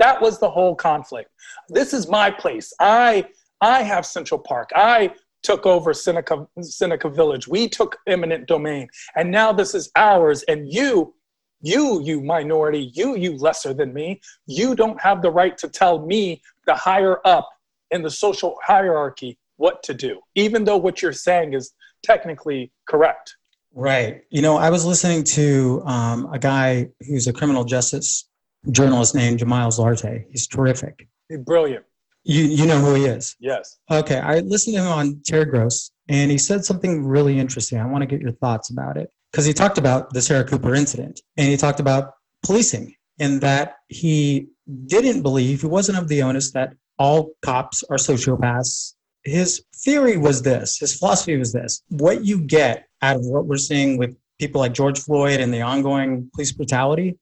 That 0.00 0.20
was 0.20 0.40
the 0.40 0.50
whole 0.50 0.74
conflict. 0.74 1.30
This 1.68 1.94
is 1.94 2.08
my 2.08 2.30
place. 2.30 2.72
I 2.80 3.26
I 3.60 3.82
have 3.82 4.04
Central 4.04 4.40
Park. 4.40 4.70
I 4.74 5.12
took 5.42 5.66
over 5.66 5.94
Seneca, 5.94 6.46
Seneca 6.62 7.08
Village. 7.08 7.46
We 7.48 7.68
took 7.68 7.98
eminent 8.06 8.46
domain. 8.46 8.88
And 9.16 9.30
now 9.30 9.52
this 9.52 9.74
is 9.74 9.90
ours. 9.96 10.42
And 10.48 10.70
you, 10.72 11.14
you, 11.60 12.02
you 12.02 12.20
minority, 12.20 12.90
you, 12.94 13.16
you 13.16 13.36
lesser 13.36 13.72
than 13.74 13.92
me, 13.92 14.20
you 14.46 14.74
don't 14.74 15.00
have 15.00 15.22
the 15.22 15.30
right 15.30 15.56
to 15.58 15.68
tell 15.68 16.04
me, 16.06 16.42
the 16.66 16.74
higher 16.74 17.20
up 17.24 17.48
in 17.90 18.02
the 18.02 18.10
social 18.10 18.56
hierarchy, 18.62 19.38
what 19.56 19.82
to 19.82 19.94
do, 19.94 20.20
even 20.34 20.64
though 20.64 20.76
what 20.76 21.02
you're 21.02 21.12
saying 21.12 21.54
is 21.54 21.72
technically 22.02 22.72
correct. 22.88 23.36
Right. 23.74 24.22
You 24.30 24.42
know, 24.42 24.56
I 24.56 24.70
was 24.70 24.84
listening 24.84 25.24
to 25.24 25.82
um, 25.84 26.28
a 26.32 26.38
guy 26.38 26.88
who's 27.06 27.26
a 27.26 27.32
criminal 27.32 27.64
justice 27.64 28.29
journalist 28.70 29.14
named 29.14 29.40
Jamiles 29.40 29.78
Lartey. 29.78 30.24
He's 30.30 30.46
terrific. 30.46 31.08
Brilliant. 31.44 31.84
You 32.24 32.44
you 32.44 32.66
know 32.66 32.78
who 32.78 32.94
he 32.94 33.04
is? 33.06 33.36
Yes. 33.40 33.78
Okay. 33.90 34.18
I 34.18 34.40
listened 34.40 34.76
to 34.76 34.82
him 34.82 34.88
on 34.88 35.22
Terry 35.24 35.46
Gross, 35.46 35.90
and 36.08 36.30
he 36.30 36.38
said 36.38 36.64
something 36.64 37.04
really 37.04 37.38
interesting. 37.38 37.78
I 37.78 37.86
want 37.86 38.02
to 38.02 38.06
get 38.06 38.20
your 38.20 38.32
thoughts 38.32 38.70
about 38.70 38.96
it 38.96 39.10
because 39.32 39.46
he 39.46 39.54
talked 39.54 39.78
about 39.78 40.12
the 40.12 40.20
Sarah 40.20 40.44
Cooper 40.44 40.74
incident, 40.74 41.20
and 41.36 41.48
he 41.48 41.56
talked 41.56 41.80
about 41.80 42.12
policing, 42.44 42.94
and 43.18 43.40
that 43.40 43.76
he 43.88 44.48
didn't 44.86 45.22
believe 45.22 45.62
he 45.62 45.66
wasn't 45.66 45.96
of 45.96 46.08
the 46.08 46.22
onus 46.22 46.52
that 46.52 46.74
all 46.98 47.32
cops 47.42 47.82
are 47.84 47.96
sociopaths. 47.96 48.94
His 49.24 49.64
theory 49.76 50.16
was 50.16 50.42
this. 50.42 50.78
His 50.78 50.98
philosophy 50.98 51.38
was 51.38 51.54
this: 51.54 51.82
what 51.88 52.22
you 52.24 52.42
get 52.42 52.86
out 53.00 53.16
of 53.16 53.24
what 53.24 53.46
we're 53.46 53.56
seeing 53.56 53.96
with 53.96 54.14
people 54.38 54.60
like 54.60 54.74
George 54.74 54.98
Floyd 54.98 55.40
and 55.40 55.54
the 55.54 55.62
ongoing 55.62 56.30
police 56.34 56.52
brutality 56.52 57.18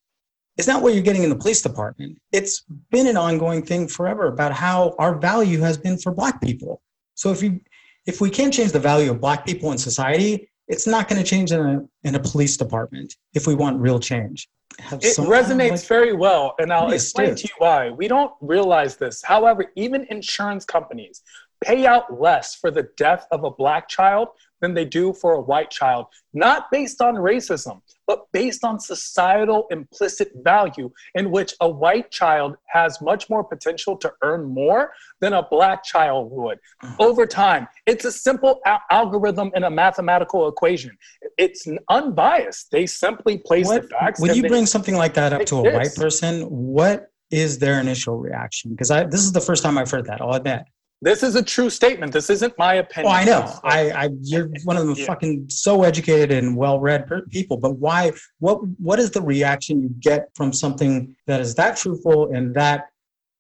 it's 0.59 0.67
not 0.67 0.83
what 0.83 0.93
you're 0.93 1.03
getting 1.03 1.23
in 1.23 1.31
the 1.31 1.37
police 1.37 1.63
department. 1.63 2.19
It's 2.33 2.65
been 2.91 3.07
an 3.07 3.17
ongoing 3.17 3.63
thing 3.63 3.87
forever 3.87 4.27
about 4.27 4.53
how 4.53 4.97
our 4.99 5.17
value 5.17 5.61
has 5.61 5.79
been 5.79 5.97
for 5.97 6.13
black 6.13 6.41
people. 6.43 6.83
So 7.15 7.31
if 7.31 7.43
you 7.43 7.61
if 8.07 8.21
we 8.21 8.29
can't 8.29 8.53
change 8.53 8.73
the 8.73 8.81
value 8.81 9.11
of 9.11 9.21
black 9.21 9.47
people 9.47 9.71
in 9.71 9.79
society, 9.79 10.49
it's 10.67 10.87
not 10.87 11.09
going 11.09 11.23
to 11.23 11.29
change 11.29 11.53
in 11.53 11.61
a 11.61 11.85
in 12.03 12.15
a 12.17 12.19
police 12.19 12.57
department 12.57 13.15
if 13.35 13.47
we 13.47 13.55
want 13.55 13.81
real 13.81 14.01
change. 14.01 14.49
it 14.79 15.17
resonates 15.17 15.71
like, 15.71 15.87
very 15.87 16.13
well, 16.13 16.55
and 16.59 16.73
I'll 16.73 16.91
explain 16.91 17.37
to 17.37 17.43
you 17.43 17.55
why. 17.59 17.91
We 17.91 18.09
don't 18.09 18.33
realize 18.41 18.97
this. 18.97 19.23
However, 19.23 19.67
even 19.77 20.07
insurance 20.11 20.65
companies 20.65 21.23
pay 21.63 21.87
out 21.87 22.21
less 22.21 22.55
for 22.55 22.71
the 22.71 22.89
death 22.97 23.27
of 23.31 23.45
a 23.45 23.51
black 23.51 23.89
child 23.89 24.29
than 24.61 24.75
they 24.75 24.85
do 24.85 25.13
for 25.13 25.35
a 25.35 25.41
white 25.41 25.71
child, 25.71 26.07
not 26.35 26.71
based 26.71 27.01
on 27.01 27.15
racism, 27.15 27.81
but 28.07 28.27
based 28.33 28.65
on 28.65 28.81
societal 28.81 29.67
implicit 29.71 30.33
value, 30.43 30.91
in 31.15 31.31
which 31.31 31.55
a 31.61 31.69
white 31.69 32.11
child 32.11 32.57
has 32.67 33.01
much 33.01 33.31
more 33.31 33.45
potential 33.45 33.97
to 33.97 34.13
earn 34.23 34.45
more 34.45 34.93
than 35.21 35.33
a 35.35 35.47
black 35.49 35.85
child 35.85 36.31
would 36.33 36.59
uh-huh. 36.83 36.97
over 36.99 37.27
time. 37.27 37.69
It's 37.87 38.05
a 38.05 38.13
simple 38.13 38.61
a- 38.67 38.81
algorithm 38.91 39.53
in 39.55 39.65
a 39.65 39.71
mathematical 39.71 40.49
equation. 40.49 40.97
It's 41.37 41.67
unbiased. 41.89 42.71
They 42.73 42.87
simply 42.87 43.39
place 43.39 43.67
what, 43.67 43.83
the 43.83 43.89
facts. 43.89 44.21
When 44.21 44.35
you 44.35 44.49
bring 44.49 44.67
something 44.67 44.97
like 44.97 45.15
that 45.15 45.33
up 45.33 45.45
to 45.47 45.57
a 45.57 45.73
white 45.73 45.95
person, 45.95 46.43
what 46.43 47.11
is 47.31 47.59
their 47.59 47.79
initial 47.79 48.17
reaction? 48.19 48.71
Because 48.71 48.89
this 48.89 49.21
is 49.21 49.33
the 49.33 49.41
first 49.41 49.63
time 49.63 49.79
I've 49.79 49.91
heard 49.91 50.07
that. 50.07 50.21
I'll 50.21 50.33
admit. 50.33 50.63
This 51.01 51.23
is 51.23 51.37
a 51.37 51.43
true 51.43 51.71
statement. 51.71 52.13
This 52.13 52.29
isn't 52.29 52.59
my 52.59 52.75
opinion. 52.75 53.13
Oh, 53.13 53.17
I 53.17 53.25
know. 53.25 53.59
I, 53.63 53.91
I, 53.91 54.09
you're 54.23 54.49
one 54.65 54.77
of 54.77 54.87
the 54.87 54.95
yeah. 54.95 55.07
fucking 55.07 55.47
so 55.49 55.85
educated 55.85 56.33
and 56.33 56.57
well-read 56.57 57.09
people. 57.31 57.57
But 57.57 57.77
why? 57.77 58.13
What, 58.41 58.61
what 58.79 58.99
is 58.99 59.11
the 59.13 59.23
reaction 59.23 59.83
you 59.83 59.91
get 60.01 60.29
from 60.35 60.53
something 60.53 61.15
that 61.27 61.41
is 61.41 61.55
that 61.55 61.77
truthful 61.77 62.35
and 62.35 62.55
that 62.55 62.89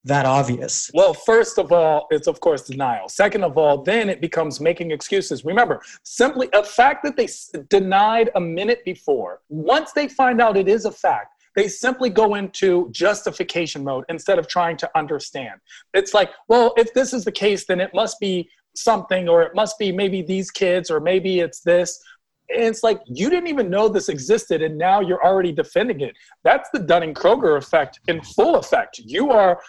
that 0.05 0.27
obvious? 0.27 0.90
Well, 0.94 1.12
first 1.12 1.59
of 1.59 1.73
all, 1.73 2.07
it's 2.11 2.29
of 2.29 2.40
course 2.40 2.62
denial. 2.62 3.09
Second 3.09 3.44
of 3.44 3.59
all, 3.59 3.83
then 3.83 4.09
it 4.09 4.21
becomes 4.21 4.61
making 4.61 4.92
excuses. 4.92 5.44
Remember, 5.44 5.83
simply 6.05 6.49
a 6.53 6.62
fact 6.62 7.05
that 7.05 7.16
they 7.16 7.29
denied 7.68 8.31
a 8.37 8.40
minute 8.40 8.85
before. 8.85 9.40
Once 9.49 9.92
they 9.92 10.09
find 10.09 10.40
out 10.40 10.57
it 10.57 10.68
is 10.68 10.85
a 10.85 10.92
fact, 10.92 11.35
they 11.59 11.66
simply 11.66 12.09
go 12.09 12.37
into 12.37 12.88
justification 12.92 13.83
mode 13.83 14.05
instead 14.09 14.38
of 14.38 14.47
trying 14.47 14.77
to 14.77 14.88
understand. 14.97 15.59
It's 15.92 16.14
like, 16.14 16.31
well, 16.47 16.73
if 16.77 16.94
this 16.94 17.12
is 17.12 17.25
the 17.25 17.33
case, 17.33 17.66
then 17.66 17.81
it 17.81 17.92
must 17.92 18.21
be 18.21 18.49
something, 18.77 19.29
or 19.29 19.42
it 19.42 19.57
must 19.57 19.77
be 19.77 19.90
maybe 19.90 20.23
these 20.23 20.53
kids, 20.53 20.88
or 20.88 21.01
maybe 21.01 21.40
it's 21.40 21.59
this. 21.62 22.01
And 22.49 22.62
it's 22.62 22.85
like 22.85 23.01
you 23.07 23.29
didn't 23.29 23.49
even 23.49 23.68
know 23.68 23.88
this 23.88 24.09
existed, 24.09 24.62
and 24.62 24.79
now 24.79 25.01
you're 25.01 25.25
already 25.25 25.51
defending 25.51 26.01
it. 26.01 26.14
That's 26.44 26.71
the 26.73 26.79
Dunning 26.79 27.12
Kruger 27.12 27.57
effect 27.57 27.99
in 28.07 28.23
full 28.23 28.55
effect. 28.55 29.01
You 29.01 29.33
are 29.33 29.61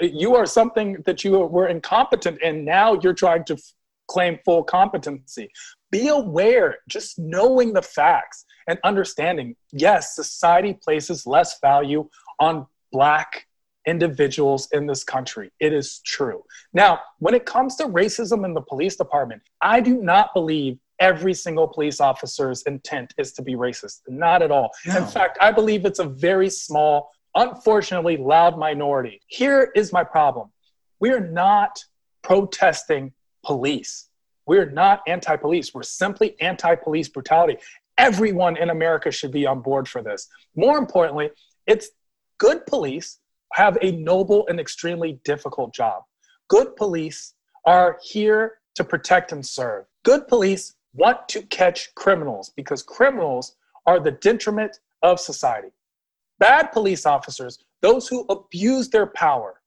you 0.00 0.34
are 0.34 0.44
something 0.44 1.00
that 1.06 1.22
you 1.22 1.38
were 1.38 1.68
incompetent 1.68 2.38
and 2.42 2.64
now 2.64 2.98
you're 3.00 3.14
trying 3.14 3.44
to 3.44 3.54
f- 3.54 3.72
claim 4.08 4.38
full 4.44 4.62
competency 4.64 5.48
be 5.90 6.08
aware 6.08 6.78
just 6.88 7.18
knowing 7.18 7.72
the 7.72 7.82
facts 7.82 8.44
and 8.66 8.78
understanding. 8.84 9.56
Yes 9.72 10.14
society 10.14 10.74
places 10.74 11.26
less 11.26 11.60
value 11.60 12.08
on 12.38 12.66
black 12.92 13.46
individuals 13.86 14.68
in 14.72 14.86
this 14.86 15.02
country. 15.02 15.50
It 15.60 15.72
is 15.72 16.00
true. 16.00 16.42
Now 16.72 17.00
when 17.18 17.34
it 17.34 17.46
comes 17.46 17.76
to 17.76 17.84
racism 17.84 18.44
in 18.44 18.54
the 18.54 18.60
police 18.60 18.96
department 18.96 19.42
i 19.62 19.80
do 19.80 20.02
not 20.02 20.34
believe 20.34 20.78
every 21.00 21.32
single 21.32 21.68
police 21.68 22.00
officer's 22.00 22.62
intent 22.62 23.14
is 23.18 23.32
to 23.32 23.42
be 23.42 23.54
racist. 23.54 24.00
Not 24.08 24.42
at 24.42 24.50
all. 24.50 24.70
No. 24.86 24.98
in 24.98 25.06
fact 25.06 25.38
i 25.40 25.50
believe 25.52 25.84
it's 25.84 26.00
a 26.00 26.08
very 26.08 26.50
small 26.50 27.10
unfortunately 27.34 28.16
loud 28.16 28.58
minority. 28.58 29.20
Here 29.28 29.70
is 29.74 29.92
my 29.92 30.02
problem. 30.02 30.50
We're 31.00 31.26
not 31.26 31.84
protesting 32.22 33.12
police 33.44 34.07
we're 34.48 34.70
not 34.70 35.02
anti 35.06 35.36
police. 35.36 35.74
We're 35.74 35.82
simply 35.82 36.34
anti 36.40 36.74
police 36.74 37.08
brutality. 37.08 37.58
Everyone 37.98 38.56
in 38.56 38.70
America 38.70 39.10
should 39.10 39.30
be 39.30 39.46
on 39.46 39.60
board 39.60 39.86
for 39.86 40.02
this. 40.02 40.26
More 40.56 40.78
importantly, 40.78 41.30
it's 41.66 41.90
good 42.38 42.64
police 42.66 43.18
have 43.52 43.76
a 43.82 43.92
noble 43.92 44.46
and 44.48 44.58
extremely 44.58 45.20
difficult 45.24 45.74
job. 45.74 46.02
Good 46.48 46.76
police 46.76 47.34
are 47.66 47.98
here 48.02 48.58
to 48.74 48.84
protect 48.84 49.32
and 49.32 49.44
serve. 49.44 49.84
Good 50.02 50.26
police 50.28 50.74
want 50.94 51.28
to 51.28 51.42
catch 51.42 51.94
criminals 51.94 52.50
because 52.56 52.82
criminals 52.82 53.56
are 53.86 54.00
the 54.00 54.12
detriment 54.12 54.80
of 55.02 55.20
society. 55.20 55.72
Bad 56.38 56.72
police 56.72 57.04
officers, 57.04 57.58
those 57.82 58.08
who 58.08 58.24
abuse 58.30 58.88
their 58.88 59.06
power, 59.06 59.60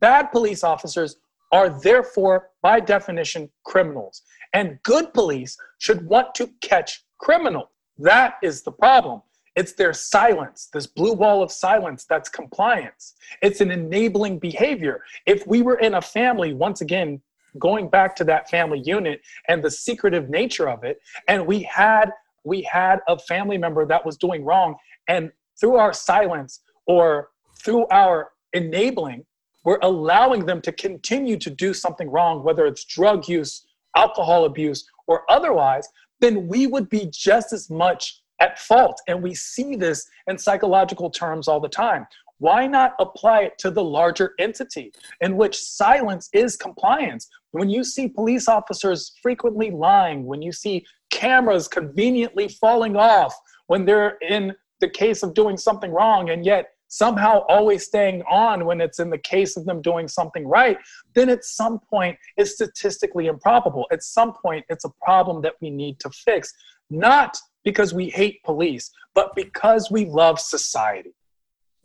bad 0.00 0.32
police 0.32 0.64
officers 0.64 1.16
are 1.52 1.68
therefore, 1.68 2.50
by 2.62 2.80
definition, 2.80 3.50
criminals. 3.64 4.22
And 4.52 4.78
good 4.82 5.12
police 5.12 5.56
should 5.78 6.06
want 6.06 6.34
to 6.36 6.48
catch 6.60 7.04
criminals. 7.18 7.68
That 7.98 8.34
is 8.42 8.62
the 8.62 8.72
problem. 8.72 9.22
It's 9.56 9.72
their 9.72 9.92
silence, 9.92 10.68
this 10.72 10.86
blue 10.86 11.14
wall 11.14 11.42
of 11.42 11.50
silence 11.50 12.04
that's 12.04 12.28
compliance. 12.28 13.14
It's 13.42 13.60
an 13.60 13.72
enabling 13.72 14.38
behavior. 14.38 15.02
If 15.26 15.46
we 15.48 15.62
were 15.62 15.80
in 15.80 15.94
a 15.94 16.02
family, 16.02 16.54
once 16.54 16.80
again, 16.80 17.20
going 17.58 17.88
back 17.88 18.14
to 18.16 18.24
that 18.24 18.48
family 18.48 18.78
unit 18.78 19.20
and 19.48 19.62
the 19.62 19.70
secretive 19.70 20.30
nature 20.30 20.68
of 20.68 20.84
it, 20.84 21.00
and 21.26 21.44
we 21.44 21.62
had 21.64 22.12
we 22.44 22.62
had 22.62 23.00
a 23.08 23.18
family 23.18 23.58
member 23.58 23.84
that 23.84 24.06
was 24.06 24.16
doing 24.16 24.44
wrong, 24.44 24.76
and 25.08 25.32
through 25.58 25.74
our 25.74 25.92
silence 25.92 26.60
or 26.86 27.30
through 27.58 27.86
our 27.88 28.30
enabling, 28.52 29.24
we're 29.64 29.78
allowing 29.82 30.46
them 30.46 30.60
to 30.62 30.72
continue 30.72 31.36
to 31.38 31.50
do 31.50 31.74
something 31.74 32.10
wrong, 32.10 32.42
whether 32.42 32.66
it's 32.66 32.84
drug 32.84 33.28
use, 33.28 33.66
alcohol 33.96 34.44
abuse, 34.44 34.88
or 35.06 35.22
otherwise, 35.30 35.88
then 36.20 36.48
we 36.48 36.66
would 36.66 36.88
be 36.88 37.08
just 37.10 37.52
as 37.52 37.70
much 37.70 38.20
at 38.40 38.58
fault. 38.58 39.00
And 39.08 39.22
we 39.22 39.34
see 39.34 39.76
this 39.76 40.08
in 40.26 40.38
psychological 40.38 41.10
terms 41.10 41.48
all 41.48 41.60
the 41.60 41.68
time. 41.68 42.06
Why 42.38 42.68
not 42.68 42.94
apply 43.00 43.42
it 43.42 43.58
to 43.58 43.70
the 43.70 43.82
larger 43.82 44.34
entity 44.38 44.92
in 45.20 45.36
which 45.36 45.60
silence 45.60 46.28
is 46.32 46.56
compliance? 46.56 47.28
When 47.50 47.68
you 47.68 47.82
see 47.82 48.08
police 48.08 48.48
officers 48.48 49.12
frequently 49.20 49.70
lying, 49.72 50.24
when 50.24 50.40
you 50.40 50.52
see 50.52 50.86
cameras 51.10 51.66
conveniently 51.66 52.48
falling 52.48 52.94
off 52.96 53.34
when 53.66 53.84
they're 53.84 54.18
in 54.28 54.54
the 54.80 54.88
case 54.88 55.22
of 55.22 55.34
doing 55.34 55.56
something 55.56 55.90
wrong, 55.90 56.30
and 56.30 56.44
yet 56.44 56.70
somehow 56.88 57.44
always 57.48 57.84
staying 57.84 58.22
on 58.22 58.64
when 58.64 58.80
it's 58.80 58.98
in 58.98 59.10
the 59.10 59.18
case 59.18 59.56
of 59.56 59.64
them 59.66 59.80
doing 59.80 60.08
something 60.08 60.46
right, 60.46 60.78
then 61.14 61.28
at 61.28 61.44
some 61.44 61.78
point 61.78 62.18
it's 62.36 62.52
statistically 62.52 63.26
improbable. 63.26 63.86
At 63.92 64.02
some 64.02 64.32
point, 64.32 64.64
it's 64.68 64.84
a 64.84 64.90
problem 65.02 65.42
that 65.42 65.54
we 65.60 65.70
need 65.70 66.00
to 66.00 66.10
fix, 66.10 66.52
not 66.90 67.36
because 67.64 67.92
we 67.92 68.08
hate 68.08 68.42
police, 68.42 68.90
but 69.14 69.34
because 69.36 69.90
we 69.90 70.06
love 70.06 70.40
society. 70.40 71.14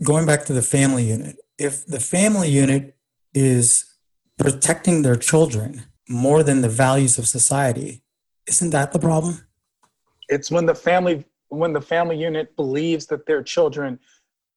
Going 0.04 0.26
back 0.26 0.46
to 0.46 0.54
the 0.54 0.62
family 0.62 1.04
unit, 1.04 1.38
if 1.58 1.86
the 1.86 2.00
family 2.00 2.50
unit 2.50 2.96
is 3.34 3.86
protecting 4.38 5.02
their 5.02 5.16
children 5.16 5.84
more 6.10 6.44
than 6.44 6.62
the 6.62 6.70
values 6.70 7.18
of 7.18 7.28
society, 7.28 8.02
isn't 8.48 8.72
that 8.72 8.92
the 8.92 9.00
problem? 9.00 9.46
It's 10.30 10.50
when 10.50 10.66
the 10.66 10.76
family 10.76 11.26
when 11.50 11.72
the 11.72 11.82
family 11.82 12.18
unit 12.18 12.56
believes 12.56 13.06
that 13.06 13.28
their 13.28 13.44
children 13.44 14.00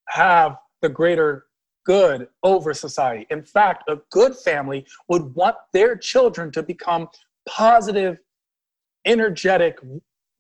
have 0.09 0.57
the 0.83 0.89
greater 0.89 1.47
good 1.85 2.29
over 2.43 2.75
society. 2.75 3.27
In 3.31 3.43
fact, 3.43 3.89
a 3.89 3.99
good 4.11 4.37
family 4.37 4.85
would 5.09 5.35
want 5.35 5.57
their 5.73 5.97
children 5.97 6.51
to 6.53 6.63
become 6.63 7.09
positive, 7.49 8.19
energetic, 9.05 9.79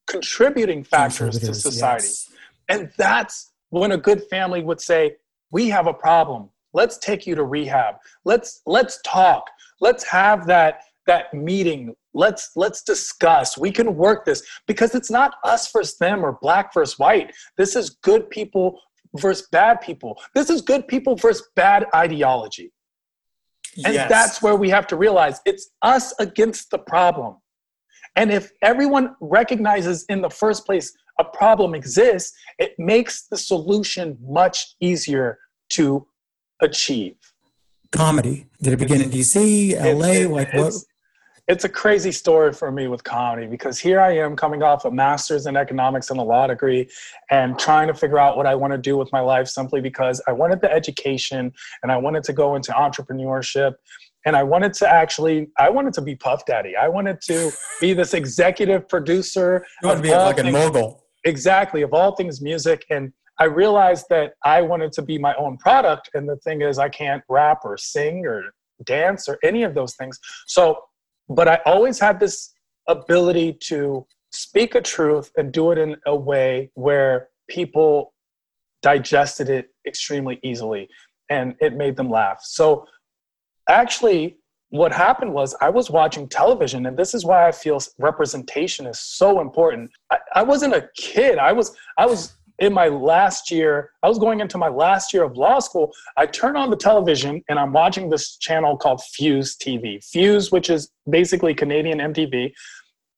contributing 0.09 0.83
factors 0.83 1.38
to 1.38 1.55
society. 1.55 2.05
Yes. 2.05 2.31
And 2.68 2.90
that's 2.96 3.52
when 3.70 3.92
a 3.92 3.96
good 3.96 4.24
family 4.24 4.62
would 4.62 4.81
say, 4.81 5.16
"We 5.50 5.68
have 5.68 5.87
a 5.87 5.94
problem. 5.94 6.50
Let's 6.72 6.98
take 6.98 7.26
you 7.26 7.35
to 7.37 7.44
rehab. 7.44 7.96
Let's 8.24 8.61
let's 8.66 9.00
talk. 9.02 9.48
Let's 9.81 10.05
have 10.05 10.46
that 10.46 10.81
that 11.07 11.33
meeting. 11.33 11.94
Let's 12.12 12.50
let's 12.57 12.83
discuss. 12.83 13.57
We 13.57 13.70
can 13.70 13.96
work 13.96 14.24
this 14.24 14.42
because 14.66 14.94
it's 14.94 15.11
not 15.11 15.35
us 15.44 15.70
versus 15.70 15.96
them 15.98 16.24
or 16.24 16.38
black 16.40 16.74
versus 16.74 16.98
white. 16.98 17.33
This 17.57 17.76
is 17.76 17.90
good 17.90 18.29
people 18.31 18.81
versus 19.16 19.49
bad 19.53 19.81
people. 19.81 20.21
This 20.35 20.51
is 20.51 20.61
good 20.61 20.87
people 20.88 21.16
versus 21.16 21.49
bad 21.57 21.87
ideology. 21.95 22.73
And 23.85 23.95
yes. 23.95 24.09
that's 24.09 24.42
where 24.42 24.57
we 24.57 24.71
have 24.71 24.87
to 24.88 24.97
realize 24.97 25.40
it's 25.45 25.71
us 25.83 26.14
against 26.19 26.71
the 26.71 26.79
problem. 26.79 27.37
And 28.16 28.33
if 28.33 28.51
everyone 28.62 29.14
recognizes 29.21 30.05
in 30.09 30.23
the 30.23 30.31
first 30.31 30.64
place 30.64 30.97
a 31.19 31.25
problem 31.25 31.75
exists, 31.75 32.33
it 32.59 32.73
makes 32.79 33.27
the 33.27 33.37
solution 33.37 34.16
much 34.23 34.77
easier 34.81 35.38
to 35.71 36.07
achieve. 36.62 37.16
Comedy. 37.92 38.47
Did 38.62 38.75
it 38.75 38.79
begin 38.79 39.03
in 39.03 39.11
DC, 39.11 39.75
LA? 39.75 40.07
It, 40.09 40.23
it, 40.23 40.31
like 40.31 40.53
what? 40.55 40.73
It's 41.48 41.64
a 41.64 41.68
crazy 41.68 42.11
story 42.11 42.52
for 42.52 42.72
me 42.72 42.88
with 42.88 43.04
comedy 43.04 43.46
because 43.46 43.78
here 43.78 44.00
I 44.00 44.16
am 44.16 44.35
coming 44.35 44.62
off 44.62 44.85
a 44.85 44.90
master's 44.90 45.46
in 45.46 45.56
economics 45.56 46.11
and 46.11 46.18
a 46.18 46.22
law 46.22 46.48
degree 46.48 46.88
and 47.30 47.56
trying 47.56 47.87
to 47.87 47.94
figure 47.94 48.18
out 48.18 48.37
what 48.37 48.46
I 48.46 48.54
want 48.54 48.72
to 48.72 48.78
do 48.78 48.96
with 48.96 49.12
my 49.12 49.20
life 49.20 49.46
simply 49.46 49.80
because 49.80 50.20
I 50.26 50.32
wanted 50.32 50.61
the 50.61 50.72
education 50.72 51.52
and 51.82 51.92
I 51.92 51.96
wanted 51.98 52.24
to 52.24 52.32
go 52.32 52.56
into 52.56 52.72
entrepreneurship 52.72 53.74
and 54.24 54.35
I 54.35 54.42
wanted 54.42 54.74
to 54.74 54.88
actually 54.88 55.48
I 55.56 55.70
wanted 55.70 55.94
to 55.94 56.02
be 56.02 56.16
Puff 56.16 56.44
Daddy. 56.46 56.74
I 56.74 56.88
wanted 56.88 57.20
to 57.22 57.52
be 57.80 57.92
this 57.92 58.12
executive 58.12 58.88
producer. 58.88 59.64
You 59.82 59.88
want 59.88 59.98
to 59.98 60.02
be 60.02 60.11
like 60.11 60.38
a 60.38 60.42
fucking 60.42 60.52
mogul. 60.52 61.04
Exactly, 61.24 61.82
of 61.82 61.92
all 61.92 62.16
things 62.16 62.40
music 62.40 62.85
and 62.90 63.12
I 63.38 63.44
realized 63.44 64.06
that 64.11 64.32
I 64.44 64.62
wanted 64.62 64.92
to 64.92 65.02
be 65.02 65.18
my 65.18 65.35
own 65.35 65.59
product 65.59 66.11
and 66.14 66.28
the 66.28 66.37
thing 66.38 66.62
is 66.62 66.78
I 66.78 66.88
can't 66.88 67.22
rap 67.28 67.61
or 67.64 67.76
sing 67.76 68.26
or 68.26 68.42
dance 68.85 69.28
or 69.28 69.38
any 69.44 69.62
of 69.62 69.74
those 69.74 69.94
things. 69.94 70.18
So 70.46 70.78
but 71.28 71.48
I 71.48 71.60
always 71.64 71.98
had 71.98 72.20
this 72.20 72.52
ability 72.88 73.54
to 73.64 74.06
speak 74.30 74.74
a 74.74 74.80
truth 74.80 75.30
and 75.36 75.52
do 75.52 75.70
it 75.72 75.78
in 75.78 75.96
a 76.06 76.14
way 76.14 76.70
where 76.74 77.28
people 77.48 78.12
digested 78.82 79.48
it 79.48 79.70
extremely 79.86 80.38
easily 80.42 80.88
and 81.30 81.54
it 81.60 81.74
made 81.74 81.96
them 81.96 82.10
laugh. 82.10 82.40
So 82.42 82.86
actually 83.68 84.38
what 84.70 84.92
happened 84.92 85.32
was 85.32 85.54
I 85.60 85.70
was 85.70 85.90
watching 85.90 86.28
television, 86.28 86.86
and 86.86 86.96
this 86.96 87.14
is 87.14 87.24
why 87.24 87.46
I 87.46 87.52
feel 87.52 87.80
representation 87.98 88.86
is 88.86 88.98
so 88.98 89.40
important. 89.40 89.90
I, 90.10 90.18
I, 90.34 90.42
wasn't 90.42 90.74
a 90.74 90.88
kid. 90.96 91.38
I 91.38 91.52
was 91.52 91.74
I 91.98 92.06
was 92.06 92.36
in 92.59 92.73
my 92.73 92.88
last 92.88 93.51
year. 93.51 93.90
I 94.03 94.09
was 94.09 94.19
going 94.19 94.40
into 94.40 94.59
my 94.59 94.69
last 94.69 95.12
year 95.12 95.23
of 95.23 95.37
law 95.37 95.59
school. 95.59 95.92
I 96.16 96.27
turn 96.27 96.57
on 96.57 96.71
the 96.71 96.77
television 96.77 97.42
and 97.49 97.59
I'm 97.59 97.73
watching 97.73 98.09
this 98.09 98.37
channel 98.37 98.77
called 98.77 99.03
Fuse 99.14 99.57
TV. 99.57 100.03
Fuse, 100.05 100.51
which 100.51 100.71
is 100.71 100.90
basically 101.09 101.55
Canadian 101.55 101.99
MTV, 101.99 102.53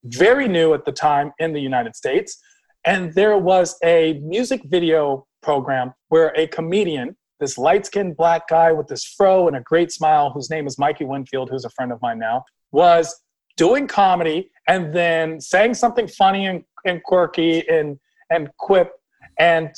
very 0.05 0.49
new 0.49 0.75
at 0.75 0.85
the 0.85 0.93
time 0.93 1.33
in 1.39 1.53
the 1.53 1.61
United 1.61 1.95
States. 1.97 2.39
And 2.85 3.13
there 3.15 3.37
was 3.37 3.77
a 3.85 4.21
music 4.23 4.63
video 4.67 5.27
program 5.43 5.93
where 6.09 6.33
a 6.37 6.47
comedian 6.47 7.17
this 7.41 7.57
light 7.57 7.87
skinned 7.87 8.17
black 8.17 8.49
guy 8.49 8.73
with 8.73 8.89
this 8.89 9.05
fro 9.05 9.47
and 9.47 9.57
a 9.57 9.61
great 9.61 9.93
smile, 9.93 10.31
whose 10.31 10.51
name 10.51 10.67
is 10.67 10.79
Mikey 10.79 11.05
Winfield, 11.05 11.51
who's 11.51 11.65
a 11.65 11.71
friend 11.71 11.93
of 11.93 12.03
mine 12.03 12.19
now, 12.19 12.45
was 12.73 13.23
doing 13.57 13.87
comedy 13.87 14.51
and 14.67 14.93
then 14.93 15.41
saying 15.41 15.75
something 15.75 16.09
funny 16.09 16.47
and, 16.47 16.65
and 16.85 17.03
quirky 17.05 17.69
and, 17.69 17.99
and 18.31 18.49
quip 18.59 18.93
and 19.39 19.75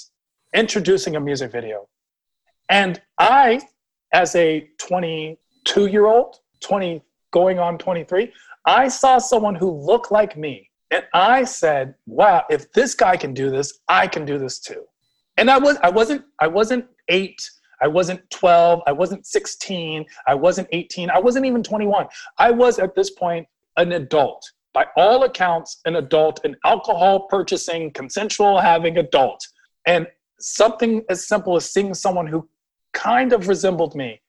introducing 0.54 1.16
a 1.16 1.20
music 1.20 1.52
video. 1.52 1.88
And 2.68 3.00
I, 3.18 3.60
as 4.12 4.34
a 4.36 4.68
22 4.78 5.86
year 5.86 6.06
old, 6.06 6.36
20 6.60 7.02
going 7.32 7.58
on 7.58 7.78
23, 7.78 8.32
I 8.66 8.88
saw 8.88 9.18
someone 9.18 9.54
who 9.54 9.70
looked 9.70 10.12
like 10.12 10.36
me. 10.36 10.68
And 10.90 11.04
I 11.14 11.44
said, 11.44 11.94
wow, 12.06 12.44
if 12.50 12.72
this 12.72 12.94
guy 12.94 13.16
can 13.16 13.32
do 13.32 13.50
this, 13.50 13.80
I 13.88 14.06
can 14.06 14.24
do 14.24 14.38
this 14.38 14.58
too. 14.58 14.84
And 15.36 15.50
I 15.50 15.58
was 15.58 15.78
I 15.82 15.88
wasn't 15.88 16.24
I 16.40 16.48
wasn't 16.48 16.86
eight. 17.08 17.40
I 17.80 17.88
wasn't 17.88 18.28
12. 18.30 18.82
I 18.86 18.92
wasn't 18.92 19.26
16. 19.26 20.04
I 20.26 20.34
wasn't 20.34 20.68
18. 20.72 21.08
I 21.08 21.18
wasn't 21.18 21.46
even 21.46 21.62
21. 21.62 22.06
I 22.38 22.50
was 22.50 22.78
at 22.78 22.94
this 22.94 23.10
point 23.10 23.46
an 23.78 23.92
adult. 23.92 24.44
By 24.72 24.86
all 24.96 25.24
accounts, 25.24 25.80
an 25.84 25.96
adult, 25.96 26.40
an 26.44 26.56
alcohol 26.64 27.26
purchasing, 27.28 27.90
consensual 27.92 28.60
having 28.60 28.98
adult. 28.98 29.46
And 29.86 30.06
something 30.38 31.02
as 31.08 31.26
simple 31.26 31.56
as 31.56 31.70
seeing 31.72 31.94
someone 31.94 32.26
who 32.26 32.48
kind 32.92 33.32
of 33.32 33.48
resembled 33.48 33.94
me 33.94 34.20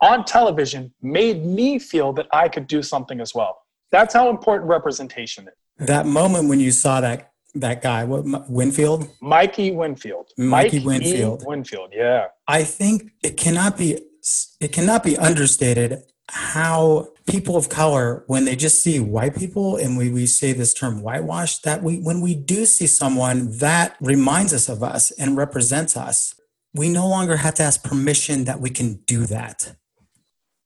on 0.00 0.24
television 0.24 0.92
made 1.02 1.44
me 1.44 1.78
feel 1.78 2.12
that 2.14 2.26
I 2.32 2.48
could 2.48 2.66
do 2.66 2.82
something 2.82 3.20
as 3.20 3.34
well. 3.34 3.62
That's 3.90 4.12
how 4.12 4.28
important 4.28 4.68
representation 4.68 5.48
is. 5.48 5.86
That 5.86 6.06
moment 6.06 6.48
when 6.48 6.60
you 6.60 6.70
saw 6.70 7.00
that 7.00 7.30
that 7.56 7.82
guy, 7.82 8.04
what 8.04 8.50
Winfield? 8.50 9.08
Mikey 9.20 9.70
Winfield. 9.70 10.30
Mikey 10.36 10.78
Mike 10.78 10.86
Winfield. 10.86 11.42
E. 11.42 11.44
Winfield, 11.46 11.90
yeah. 11.92 12.26
I 12.48 12.64
think 12.64 13.12
it 13.22 13.36
cannot 13.36 13.78
be 13.78 14.00
it 14.60 14.72
cannot 14.72 15.04
be 15.04 15.16
understated 15.16 16.02
how 16.30 17.08
people 17.26 17.56
of 17.56 17.68
color 17.68 18.24
when 18.26 18.44
they 18.44 18.56
just 18.56 18.82
see 18.82 18.98
white 18.98 19.36
people 19.36 19.76
and 19.76 19.96
we, 19.96 20.10
we 20.10 20.26
say 20.26 20.52
this 20.52 20.72
term 20.72 21.02
whitewash 21.02 21.58
that 21.58 21.82
we 21.82 21.98
when 21.98 22.20
we 22.20 22.34
do 22.34 22.64
see 22.64 22.86
someone 22.86 23.56
that 23.58 23.96
reminds 24.00 24.54
us 24.54 24.68
of 24.68 24.82
us 24.82 25.10
and 25.12 25.36
represents 25.36 25.96
us. 25.96 26.34
We 26.72 26.88
no 26.88 27.08
longer 27.08 27.36
have 27.36 27.54
to 27.56 27.62
ask 27.62 27.84
permission 27.84 28.44
that 28.44 28.60
we 28.60 28.70
can 28.70 28.94
do 29.06 29.26
that. 29.26 29.76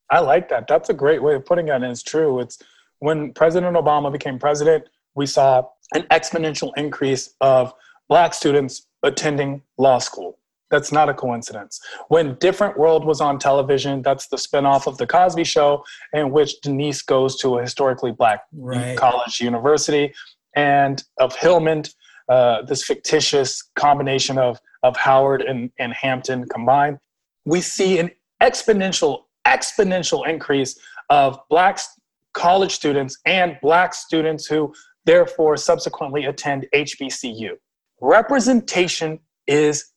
I 0.09 0.19
like 0.19 0.49
that. 0.49 0.67
That's 0.67 0.89
a 0.89 0.93
great 0.93 1.21
way 1.21 1.35
of 1.35 1.45
putting 1.45 1.67
it 1.67 1.71
and 1.71 1.83
it's 1.83 2.03
true. 2.03 2.39
It's 2.39 2.57
when 2.99 3.33
president 3.33 3.75
obama 3.75 4.11
became 4.11 4.39
president 4.39 4.85
we 5.15 5.25
saw 5.25 5.63
an 5.93 6.03
exponential 6.11 6.71
increase 6.77 7.35
of 7.41 7.73
black 8.07 8.33
students 8.33 8.87
attending 9.03 9.61
law 9.77 9.99
school. 9.99 10.38
That's 10.69 10.91
not 10.91 11.09
a 11.09 11.13
coincidence. 11.13 11.79
When 12.09 12.35
Different 12.35 12.77
World 12.77 13.05
was 13.05 13.21
on 13.21 13.39
television, 13.39 14.01
that's 14.01 14.27
the 14.27 14.37
spinoff 14.37 14.87
of 14.87 14.97
The 14.97 15.07
Cosby 15.07 15.43
Show, 15.43 15.83
in 16.13 16.31
which 16.31 16.61
Denise 16.61 17.01
goes 17.01 17.37
to 17.37 17.57
a 17.57 17.61
historically 17.61 18.11
black 18.11 18.43
right. 18.53 18.97
college 18.97 19.39
university, 19.39 20.13
and 20.55 21.03
of 21.17 21.35
Hillman, 21.35 21.83
uh, 22.27 22.61
this 22.63 22.83
fictitious 22.83 23.63
combination 23.75 24.37
of, 24.37 24.59
of 24.83 24.95
Howard 24.97 25.41
and, 25.41 25.71
and 25.79 25.93
Hampton 25.93 26.47
combined. 26.47 26.99
We 27.45 27.61
see 27.61 27.97
an 27.97 28.11
exponential, 28.41 29.23
exponential 29.47 30.27
increase 30.27 30.77
of 31.09 31.39
black 31.49 31.79
college 32.33 32.71
students 32.71 33.17
and 33.25 33.57
black 33.61 33.93
students 33.93 34.45
who 34.45 34.73
therefore 35.05 35.57
subsequently 35.57 36.25
attend 36.25 36.67
HBCU. 36.73 37.51
Representation 38.01 39.19
is 39.47 39.91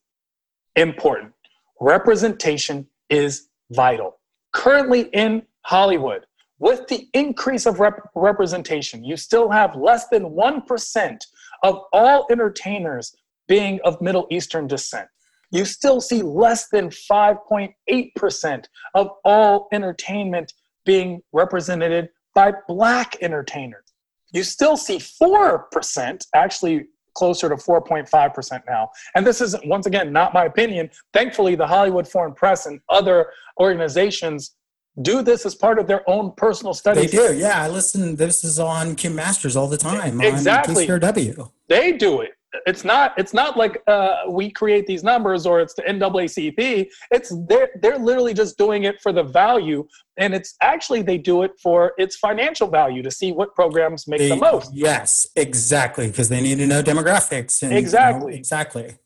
important. 0.76 1.32
Representation 1.80 2.86
is 3.10 3.48
vital. 3.70 4.18
Currently 4.52 5.02
in 5.12 5.42
Hollywood, 5.62 6.26
with 6.58 6.86
the 6.88 7.08
increase 7.12 7.66
of 7.66 7.80
rep- 7.80 8.10
representation, 8.14 9.04
you 9.04 9.16
still 9.16 9.50
have 9.50 9.74
less 9.74 10.08
than 10.08 10.24
1% 10.24 11.18
of 11.62 11.80
all 11.92 12.26
entertainers 12.30 13.14
being 13.48 13.80
of 13.84 14.00
Middle 14.00 14.26
Eastern 14.30 14.66
descent. 14.66 15.08
You 15.50 15.64
still 15.64 16.00
see 16.00 16.22
less 16.22 16.68
than 16.68 16.88
5.8% 16.88 18.64
of 18.94 19.08
all 19.24 19.68
entertainment 19.72 20.52
being 20.84 21.20
represented 21.32 22.10
by 22.34 22.52
Black 22.68 23.16
entertainers 23.20 23.92
you 24.32 24.42
still 24.42 24.76
see 24.76 24.96
4%, 24.96 26.26
actually 26.34 26.86
closer 27.14 27.48
to 27.48 27.56
4.5% 27.56 28.62
now. 28.68 28.90
And 29.14 29.26
this 29.26 29.40
is, 29.40 29.56
once 29.64 29.86
again, 29.86 30.12
not 30.12 30.34
my 30.34 30.44
opinion. 30.44 30.90
Thankfully, 31.12 31.54
the 31.54 31.66
Hollywood 31.66 32.08
Foreign 32.08 32.34
Press 32.34 32.66
and 32.66 32.80
other 32.88 33.30
organizations 33.60 34.54
do 35.00 35.22
this 35.22 35.46
as 35.46 35.54
part 35.54 35.78
of 35.78 35.86
their 35.86 36.08
own 36.08 36.32
personal 36.36 36.74
studies. 36.74 37.10
They 37.10 37.16
do, 37.16 37.34
yeah. 37.34 37.62
I 37.62 37.68
listen, 37.68 38.16
this 38.16 38.44
is 38.44 38.58
on 38.58 38.94
Kim 38.94 39.14
Masters 39.14 39.56
all 39.56 39.68
the 39.68 39.78
time. 39.78 40.20
Exactly. 40.20 40.74
On 40.74 40.86
They 41.68 41.92
do 41.92 42.20
it 42.20 42.32
it's 42.66 42.84
not 42.84 43.18
it's 43.18 43.32
not 43.32 43.56
like 43.56 43.82
uh, 43.86 44.22
we 44.28 44.50
create 44.50 44.86
these 44.86 45.02
numbers 45.02 45.46
or 45.46 45.60
it's 45.60 45.74
the 45.74 45.82
NAACP. 45.82 46.88
It's 47.10 47.34
they're 47.48 47.70
they're 47.80 47.98
literally 47.98 48.34
just 48.34 48.58
doing 48.58 48.84
it 48.84 49.00
for 49.00 49.12
the 49.12 49.22
value, 49.22 49.86
and 50.18 50.34
it's 50.34 50.54
actually 50.62 51.02
they 51.02 51.18
do 51.18 51.42
it 51.42 51.52
for 51.62 51.92
its 51.98 52.16
financial 52.16 52.68
value 52.68 53.02
to 53.02 53.10
see 53.10 53.32
what 53.32 53.54
programs 53.54 54.06
make 54.06 54.18
they, 54.18 54.28
the 54.28 54.36
most. 54.36 54.70
Yes, 54.74 55.26
exactly, 55.36 56.08
because 56.08 56.28
they 56.28 56.40
need 56.40 56.58
to 56.58 56.66
know 56.66 56.82
demographics. 56.82 57.62
And, 57.62 57.72
exactly, 57.72 58.32
you 58.32 58.36
know, 58.36 58.38
exactly. 58.38 58.96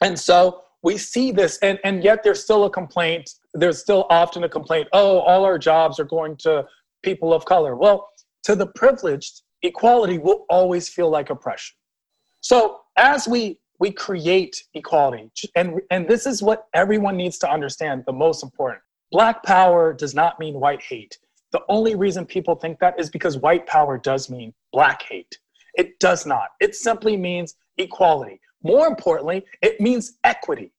And 0.00 0.18
so 0.18 0.62
we 0.82 0.96
see 0.96 1.32
this, 1.32 1.58
and 1.58 1.78
and 1.84 2.02
yet 2.02 2.22
there's 2.22 2.42
still 2.42 2.64
a 2.64 2.70
complaint. 2.70 3.30
There's 3.52 3.78
still 3.78 4.06
often 4.08 4.44
a 4.44 4.48
complaint. 4.48 4.88
Oh, 4.92 5.18
all 5.20 5.44
our 5.44 5.58
jobs 5.58 6.00
are 6.00 6.04
going 6.04 6.36
to 6.38 6.64
people 7.02 7.34
of 7.34 7.44
color. 7.44 7.76
Well, 7.76 8.08
to 8.44 8.56
the 8.56 8.66
privileged, 8.68 9.42
equality 9.62 10.18
will 10.18 10.46
always 10.48 10.88
feel 10.88 11.10
like 11.10 11.30
oppression. 11.30 11.76
So 12.40 12.80
as 12.96 13.28
we 13.28 13.58
we 13.78 13.90
create 13.90 14.64
equality, 14.74 15.30
and 15.54 15.80
and 15.90 16.08
this 16.08 16.26
is 16.26 16.42
what 16.42 16.66
everyone 16.74 17.16
needs 17.16 17.38
to 17.38 17.50
understand. 17.50 18.04
The 18.06 18.12
most 18.12 18.42
important: 18.42 18.82
Black 19.12 19.42
power 19.42 19.92
does 19.92 20.14
not 20.14 20.38
mean 20.40 20.54
white 20.54 20.82
hate. 20.82 21.18
The 21.52 21.62
only 21.68 21.94
reason 21.94 22.26
people 22.26 22.56
think 22.56 22.78
that 22.80 22.98
is 22.98 23.08
because 23.08 23.38
white 23.38 23.66
power 23.66 23.98
does 23.98 24.28
mean 24.28 24.52
black 24.72 25.02
hate. 25.02 25.38
It 25.74 25.98
does 26.00 26.26
not. 26.26 26.48
It 26.60 26.74
simply 26.74 27.16
means 27.16 27.54
equality. 27.78 28.40
More 28.62 28.86
importantly, 28.86 29.44
it 29.62 29.80
means 29.80 30.18
equity. 30.24 30.72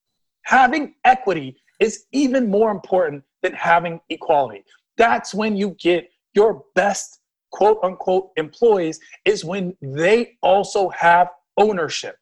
Having 0.44 0.96
equity 1.06 1.58
is 1.80 2.06
even 2.12 2.50
more 2.50 2.72
important 2.72 3.24
than 3.44 3.54
having 3.54 4.02
equality. 4.10 4.64
That's 4.98 5.34
when 5.34 5.56
you 5.56 5.76
get 5.80 6.10
your 6.34 6.64
best 6.76 7.22
quote 7.52 7.80
unquote 7.84 8.32
employees, 8.36 9.00
is 9.26 9.46
when 9.46 9.76
they 9.82 10.38
also 10.42 10.90
have 10.90 11.30
ownership. 11.58 12.18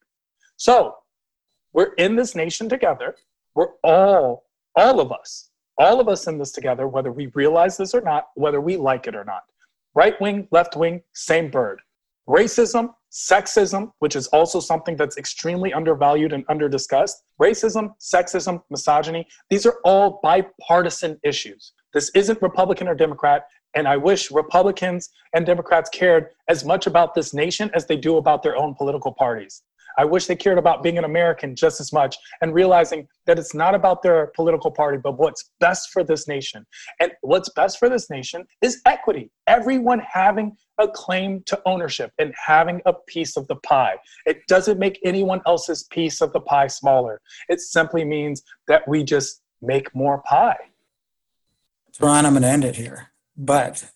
So 0.58 0.96
we're 1.74 1.94
in 1.94 2.16
this 2.16 2.36
nation 2.36 2.70
together. 2.70 3.16
We're 3.54 3.74
all, 3.84 4.46
all 4.76 5.00
of 5.00 5.12
us, 5.12 5.50
all 5.78 6.00
of 6.00 6.08
us 6.08 6.28
in 6.28 6.38
this 6.38 6.52
together, 6.52 6.88
whether 6.88 7.12
we 7.12 7.28
realize 7.28 7.78
this 7.78 7.94
or 7.94 8.02
not, 8.02 8.30
whether 8.36 8.62
we 8.62 8.78
like 8.78 9.08
it 9.08 9.16
or 9.16 9.26
not. 9.26 9.44
Right 9.94 10.20
wing, 10.20 10.48
left 10.52 10.76
wing, 10.76 11.04
same 11.14 11.50
bird. 11.50 11.82
Racism, 12.28 12.94
sexism, 13.12 13.92
which 14.00 14.16
is 14.16 14.28
also 14.28 14.60
something 14.60 14.98
that's 14.98 15.18
extremely 15.18 15.74
undervalued 15.74 16.34
and 16.34 16.46
underdiscussed. 16.48 17.16
Racism, 17.42 17.94
sexism, 18.00 18.62
misogyny, 18.70 19.28
these 19.50 19.66
are 19.66 19.78
all 19.86 20.20
bipartisan 20.24 21.20
issues. 21.24 21.74
This 21.96 22.12
isn't 22.14 22.42
Republican 22.42 22.90
or 22.90 22.94
Democrat. 22.94 23.48
And 23.74 23.88
I 23.88 23.96
wish 23.98 24.30
Republicans 24.30 25.10
and 25.34 25.46
Democrats 25.46 25.90
cared 25.90 26.28
as 26.50 26.64
much 26.64 26.88
about 26.88 27.16
this 27.16 27.34
nation 27.34 27.72
as 27.74 27.88
they 27.88 27.96
do 27.96 28.18
about 28.18 28.44
their 28.44 28.58
own 28.58 28.76
political 28.76 29.14
parties. 29.14 29.64
I 29.98 30.04
wish 30.04 30.26
they 30.26 30.36
cared 30.36 30.58
about 30.58 30.84
being 30.84 30.98
an 30.98 31.06
American 31.06 31.56
just 31.56 31.80
as 31.80 31.94
much 31.94 32.18
and 32.42 32.54
realizing 32.54 33.08
that 33.28 33.40
it's 33.40 33.54
not 33.54 33.74
about 33.74 34.02
their 34.04 34.28
political 34.36 34.70
party, 34.70 34.98
but 34.98 35.18
what's 35.18 35.52
best 35.62 35.90
for 35.94 36.04
this 36.04 36.28
nation. 36.28 36.66
And 37.00 37.14
what's 37.22 37.48
best 37.56 37.80
for 37.80 37.88
this 37.88 38.10
nation 38.10 38.46
is 38.62 38.82
equity. 38.86 39.32
Everyone 39.48 40.00
having 40.00 40.58
a 40.80 40.88
claim 40.90 41.44
to 41.46 41.62
ownership 41.66 42.12
and 42.20 42.34
having 42.46 42.82
a 42.86 42.94
piece 43.08 43.38
of 43.38 43.48
the 43.48 43.56
pie. 43.56 43.96
It 44.26 44.42
doesn't 44.50 44.80
make 44.80 45.00
anyone 45.06 45.42
else's 45.46 45.84
piece 45.84 46.20
of 46.20 46.34
the 46.34 46.42
pie 46.42 46.68
smaller. 46.68 47.22
It 47.48 47.62
simply 47.62 48.04
means 48.04 48.44
that 48.68 48.86
we 48.86 49.02
just 49.02 49.42
make 49.62 49.96
more 49.96 50.22
pie. 50.24 50.58
Ron, 52.00 52.26
I'm 52.26 52.34
going 52.34 52.44
to 52.44 52.50
end 52.50 52.66
it 52.66 52.76
here, 52.76 53.12
but 53.38 53.92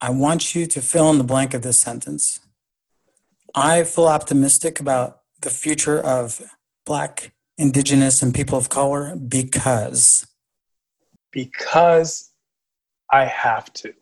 I 0.00 0.10
want 0.10 0.54
you 0.54 0.66
to 0.66 0.80
fill 0.80 1.10
in 1.10 1.18
the 1.18 1.24
blank 1.24 1.54
of 1.54 1.62
this 1.62 1.80
sentence. 1.80 2.40
I 3.54 3.84
feel 3.84 4.06
optimistic 4.06 4.80
about 4.80 5.20
the 5.40 5.50
future 5.50 6.00
of 6.00 6.40
Black, 6.86 7.32
Indigenous, 7.58 8.22
and 8.22 8.34
people 8.34 8.56
of 8.56 8.68
color 8.68 9.16
because. 9.16 10.26
Because 11.30 12.32
I 13.10 13.24
have 13.24 13.72
to. 13.74 13.92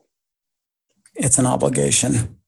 It's 1.14 1.38
an 1.38 1.46
obligation. 1.46 2.39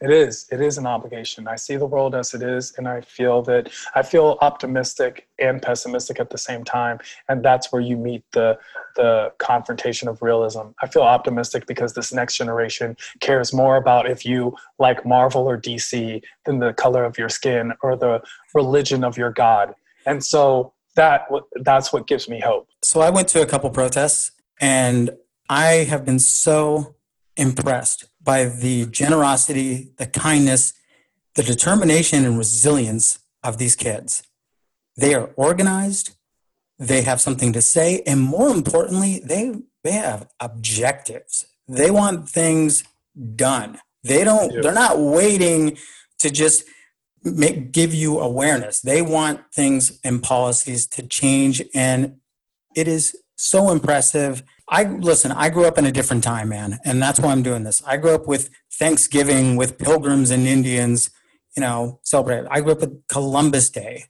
It 0.00 0.12
is. 0.12 0.46
It 0.52 0.60
is 0.60 0.78
an 0.78 0.86
obligation. 0.86 1.48
I 1.48 1.56
see 1.56 1.76
the 1.76 1.86
world 1.86 2.14
as 2.14 2.32
it 2.32 2.40
is, 2.40 2.72
and 2.78 2.86
I 2.86 3.00
feel 3.00 3.42
that 3.42 3.70
I 3.96 4.02
feel 4.02 4.38
optimistic 4.40 5.26
and 5.40 5.60
pessimistic 5.60 6.20
at 6.20 6.30
the 6.30 6.38
same 6.38 6.62
time, 6.62 7.00
and 7.28 7.44
that's 7.44 7.72
where 7.72 7.82
you 7.82 7.96
meet 7.96 8.22
the 8.30 8.58
the 8.94 9.32
confrontation 9.38 10.06
of 10.06 10.22
realism. 10.22 10.68
I 10.82 10.86
feel 10.86 11.02
optimistic 11.02 11.66
because 11.66 11.94
this 11.94 12.12
next 12.12 12.36
generation 12.36 12.96
cares 13.20 13.52
more 13.52 13.76
about 13.76 14.08
if 14.08 14.24
you 14.24 14.56
like 14.78 15.04
Marvel 15.04 15.48
or 15.48 15.60
DC 15.60 16.22
than 16.44 16.60
the 16.60 16.72
color 16.74 17.04
of 17.04 17.18
your 17.18 17.28
skin 17.28 17.72
or 17.82 17.96
the 17.96 18.22
religion 18.54 19.02
of 19.02 19.18
your 19.18 19.32
god, 19.32 19.74
and 20.06 20.24
so 20.24 20.74
that 20.94 21.26
that's 21.62 21.92
what 21.92 22.06
gives 22.06 22.28
me 22.28 22.38
hope. 22.38 22.68
So 22.82 23.00
I 23.00 23.10
went 23.10 23.26
to 23.28 23.42
a 23.42 23.46
couple 23.46 23.68
protests, 23.70 24.30
and 24.60 25.10
I 25.48 25.86
have 25.90 26.04
been 26.04 26.20
so 26.20 26.94
impressed 27.36 28.04
by 28.28 28.44
the 28.44 28.84
generosity, 28.84 29.88
the 29.96 30.06
kindness, 30.06 30.74
the 31.34 31.42
determination, 31.42 32.26
and 32.26 32.36
resilience 32.36 33.20
of 33.42 33.56
these 33.56 33.74
kids. 33.74 34.22
They 34.98 35.14
are 35.14 35.30
organized, 35.36 36.10
they 36.78 37.00
have 37.00 37.22
something 37.22 37.54
to 37.54 37.62
say, 37.62 38.02
and 38.06 38.20
more 38.20 38.50
importantly, 38.50 39.22
they, 39.24 39.54
they 39.82 39.92
have 39.92 40.28
objectives. 40.40 41.46
They 41.68 41.90
want 41.90 42.28
things 42.28 42.84
done. 43.34 43.78
They 44.04 44.24
don't, 44.24 44.52
yeah. 44.52 44.60
they're 44.60 44.72
not 44.74 44.98
waiting 44.98 45.78
to 46.18 46.28
just 46.28 46.64
make, 47.24 47.72
give 47.72 47.94
you 47.94 48.20
awareness. 48.20 48.82
They 48.82 49.00
want 49.00 49.40
things 49.54 49.98
and 50.04 50.22
policies 50.22 50.86
to 50.88 51.02
change. 51.02 51.62
And 51.74 52.18
it 52.76 52.88
is 52.88 53.16
so 53.36 53.70
impressive 53.70 54.42
I 54.70 54.84
listen, 54.84 55.32
I 55.32 55.48
grew 55.48 55.64
up 55.66 55.78
in 55.78 55.86
a 55.86 55.92
different 55.92 56.22
time, 56.22 56.50
man, 56.50 56.78
and 56.84 57.02
that's 57.02 57.18
why 57.18 57.32
I'm 57.32 57.42
doing 57.42 57.64
this. 57.64 57.82
I 57.86 57.96
grew 57.96 58.14
up 58.14 58.26
with 58.26 58.50
Thanksgiving 58.72 59.56
with 59.56 59.78
pilgrims 59.78 60.30
and 60.30 60.46
Indians, 60.46 61.10
you 61.56 61.62
know, 61.62 62.00
celebrate. 62.02 62.46
I 62.50 62.60
grew 62.60 62.72
up 62.72 62.80
with 62.80 63.06
Columbus 63.08 63.70
Day 63.70 64.04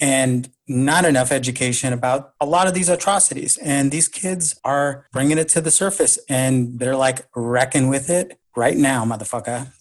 and 0.00 0.50
not 0.66 1.04
enough 1.04 1.30
education 1.30 1.92
about 1.92 2.32
a 2.40 2.46
lot 2.46 2.66
of 2.66 2.74
these 2.74 2.88
atrocities. 2.88 3.58
And 3.58 3.90
these 3.90 4.08
kids 4.08 4.58
are 4.64 5.06
bringing 5.12 5.38
it 5.38 5.48
to 5.50 5.60
the 5.60 5.70
surface 5.70 6.18
and 6.28 6.78
they're 6.78 6.96
like 6.96 7.26
wrecking 7.36 7.88
with 7.88 8.08
it 8.08 8.38
right 8.56 8.76
now, 8.76 9.04
motherfucker. 9.04 9.72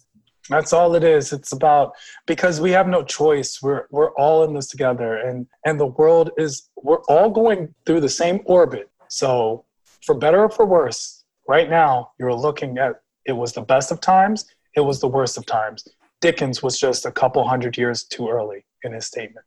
That's 0.50 0.74
all 0.74 0.96
it 0.96 1.04
is. 1.04 1.32
It's 1.32 1.52
about 1.52 1.92
because 2.26 2.60
we 2.60 2.72
have 2.72 2.88
no 2.88 3.04
choice. 3.04 3.62
We're 3.62 3.86
we're 3.92 4.12
all 4.16 4.44
in 4.44 4.54
this 4.56 4.68
together 4.68 5.16
and 5.16 5.46
and 5.66 5.80
the 5.80 5.86
world 5.86 6.32
is 6.38 6.70
we're 6.76 7.04
all 7.04 7.30
going 7.30 7.74
through 7.86 8.02
the 8.02 8.10
same 8.10 8.42
orbit. 8.46 8.90
So 9.10 9.66
for 10.06 10.16
better 10.16 10.44
or 10.44 10.50
for 10.50 10.66
worse, 10.66 11.24
right 11.48 11.70
now 11.70 12.12
you're 12.20 12.34
looking 12.34 12.78
at 12.78 13.02
it 13.26 13.34
was 13.34 13.54
the 13.54 13.62
best 13.62 13.92
of 13.92 14.02
times, 14.02 14.46
it 14.76 14.82
was 14.82 15.00
the 15.00 15.08
worst 15.08 15.38
of 15.38 15.46
times. 15.46 15.88
Dickens 16.22 16.62
was 16.62 16.80
just 16.80 17.06
a 17.06 17.12
couple 17.12 17.48
hundred 17.48 17.78
years 17.78 18.04
too 18.04 18.30
early 18.30 18.66
in 18.84 18.94
his 18.94 19.06
statement. 19.06 19.46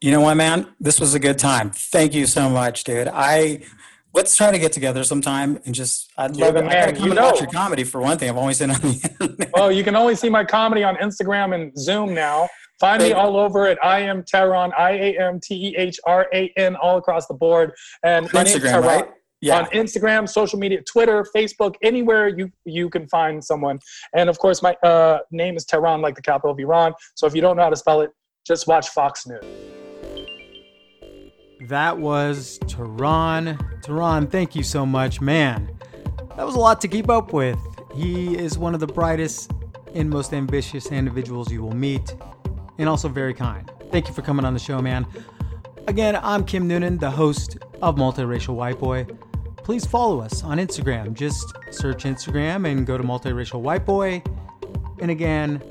You 0.00 0.10
know 0.10 0.20
what, 0.20 0.34
man? 0.34 0.66
This 0.80 0.98
was 0.98 1.14
a 1.14 1.18
good 1.20 1.38
time. 1.38 1.70
Thank 1.70 2.14
you 2.14 2.26
so 2.26 2.50
much, 2.50 2.84
dude. 2.84 3.08
I 3.08 3.62
let's 4.14 4.36
try 4.36 4.50
to 4.50 4.58
get 4.58 4.72
together 4.72 5.04
sometime 5.04 5.58
and 5.64 5.74
just 5.74 6.10
I'd 6.18 6.36
love 6.36 6.56
it. 6.56 6.64
Man, 6.64 6.96
you 6.96 7.14
know. 7.14 7.30
watch 7.30 7.40
your 7.40 7.50
comedy 7.50 7.84
for 7.84 8.00
one 8.00 8.18
thing. 8.18 8.28
I've 8.28 8.36
always 8.36 8.58
seen 8.58 8.70
on 8.70 8.80
the 8.80 9.10
internet. 9.20 9.50
Oh, 9.54 9.68
you 9.68 9.84
can 9.84 9.96
only 9.96 10.14
see 10.16 10.28
my 10.28 10.44
comedy 10.44 10.82
on 10.84 10.96
Instagram 10.96 11.54
and 11.54 11.76
Zoom 11.78 12.14
now. 12.14 12.48
Find 12.80 13.00
me 13.00 13.12
all 13.12 13.36
over 13.36 13.66
at 13.68 13.82
I 13.84 14.00
am 14.00 14.24
Tehran, 14.24 14.72
I 14.76 14.90
A 14.90 15.18
M 15.20 15.38
T 15.40 15.68
E 15.68 15.76
H 15.76 16.00
R 16.04 16.26
A 16.34 16.52
N, 16.56 16.74
all 16.76 16.98
across 16.98 17.28
the 17.28 17.34
board. 17.34 17.72
And 18.02 18.28
Instagram, 18.30 18.82
right? 18.82 19.08
Yeah. 19.42 19.58
on 19.58 19.64
Instagram, 19.66 20.28
social 20.28 20.58
media, 20.58 20.80
Twitter, 20.82 21.26
Facebook, 21.34 21.74
anywhere 21.82 22.28
you 22.28 22.50
you 22.64 22.88
can 22.88 23.06
find 23.08 23.44
someone. 23.44 23.80
And 24.14 24.30
of 24.30 24.38
course, 24.38 24.62
my 24.62 24.74
uh, 24.82 25.18
name 25.30 25.56
is 25.56 25.64
Tehran, 25.64 26.00
like 26.00 26.14
the 26.14 26.22
capital 26.22 26.52
of 26.52 26.58
Iran. 26.58 26.94
So 27.14 27.26
if 27.26 27.34
you 27.34 27.42
don't 27.42 27.56
know 27.56 27.64
how 27.64 27.70
to 27.70 27.76
spell 27.76 28.00
it, 28.00 28.10
just 28.46 28.66
watch 28.66 28.88
Fox 28.88 29.26
News. 29.26 29.44
That 31.68 31.98
was 31.98 32.58
Tehran. 32.66 33.58
Tehran, 33.82 34.28
thank 34.28 34.54
you 34.54 34.62
so 34.62 34.86
much, 34.86 35.20
man. 35.20 35.70
That 36.36 36.46
was 36.46 36.54
a 36.54 36.58
lot 36.58 36.80
to 36.80 36.88
keep 36.88 37.10
up 37.10 37.32
with. 37.32 37.58
He 37.94 38.36
is 38.36 38.56
one 38.56 38.74
of 38.74 38.80
the 38.80 38.86
brightest 38.86 39.52
and 39.94 40.08
most 40.08 40.32
ambitious 40.32 40.90
individuals 40.90 41.52
you 41.52 41.62
will 41.62 41.74
meet, 41.74 42.16
and 42.78 42.88
also 42.88 43.08
very 43.08 43.34
kind. 43.34 43.70
Thank 43.90 44.08
you 44.08 44.14
for 44.14 44.22
coming 44.22 44.44
on 44.44 44.54
the 44.54 44.60
show, 44.60 44.80
man. 44.80 45.06
Again, 45.88 46.16
I'm 46.22 46.44
Kim 46.44 46.66
Noonan, 46.68 46.98
the 46.98 47.10
host 47.10 47.58
of 47.82 47.96
Multiracial 47.96 48.54
White 48.54 48.78
Boy 48.78 49.06
please 49.62 49.86
follow 49.86 50.20
us 50.20 50.42
on 50.42 50.58
Instagram. 50.58 51.14
Just 51.14 51.54
search 51.70 52.04
Instagram 52.04 52.70
and 52.70 52.86
go 52.86 52.98
to 52.98 53.04
Multiracial 53.04 53.60
White 53.60 53.86
Boy. 53.86 54.22
And 55.00 55.10
again, 55.10 55.62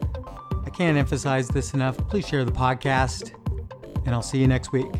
I 0.65 0.69
can't 0.69 0.97
emphasize 0.97 1.47
this 1.47 1.73
enough. 1.73 1.97
Please 2.09 2.27
share 2.27 2.45
the 2.45 2.51
podcast, 2.51 3.31
and 4.05 4.15
I'll 4.15 4.21
see 4.21 4.39
you 4.39 4.47
next 4.47 4.71
week. 4.71 4.91